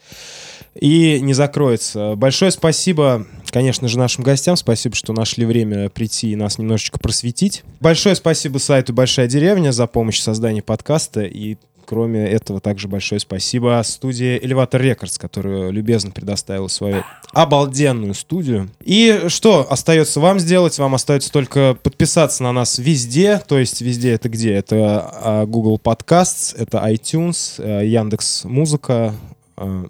[0.76, 2.14] и не закроется.
[2.14, 4.54] Большое спасибо, конечно же, нашим гостям.
[4.56, 7.64] Спасибо, что нашли время прийти и нас немножечко просветить.
[7.80, 13.20] Большое спасибо сайту «Большая деревня» за помощь в создании подкаста и Кроме этого, также большое
[13.20, 18.70] спасибо студии Elevator Records, которая любезно предоставила свою обалденную студию.
[18.82, 20.78] И что остается вам сделать?
[20.78, 23.40] Вам остается только подписаться на нас везде.
[23.46, 24.52] То есть везде это где?
[24.54, 29.14] Это а, Google Podcasts, это iTunes, э, Яндекс Музыка,
[29.56, 29.84] э,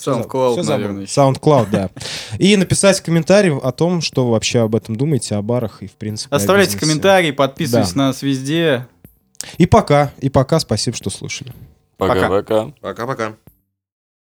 [0.00, 1.04] SoundCloud, Все наверное.
[1.04, 1.90] SoundCloud, да.
[2.38, 5.92] И написать комментарий о том, что вы вообще об этом думаете, о барах и, в
[5.92, 7.98] принципе, Оставляйте комментарии, подписывайтесь да.
[7.98, 8.86] на нас везде.
[9.58, 10.12] И пока.
[10.20, 10.58] И пока.
[10.58, 11.52] Спасибо, что слушали.
[11.96, 12.72] Пока-пока.
[12.80, 13.34] Пока-пока.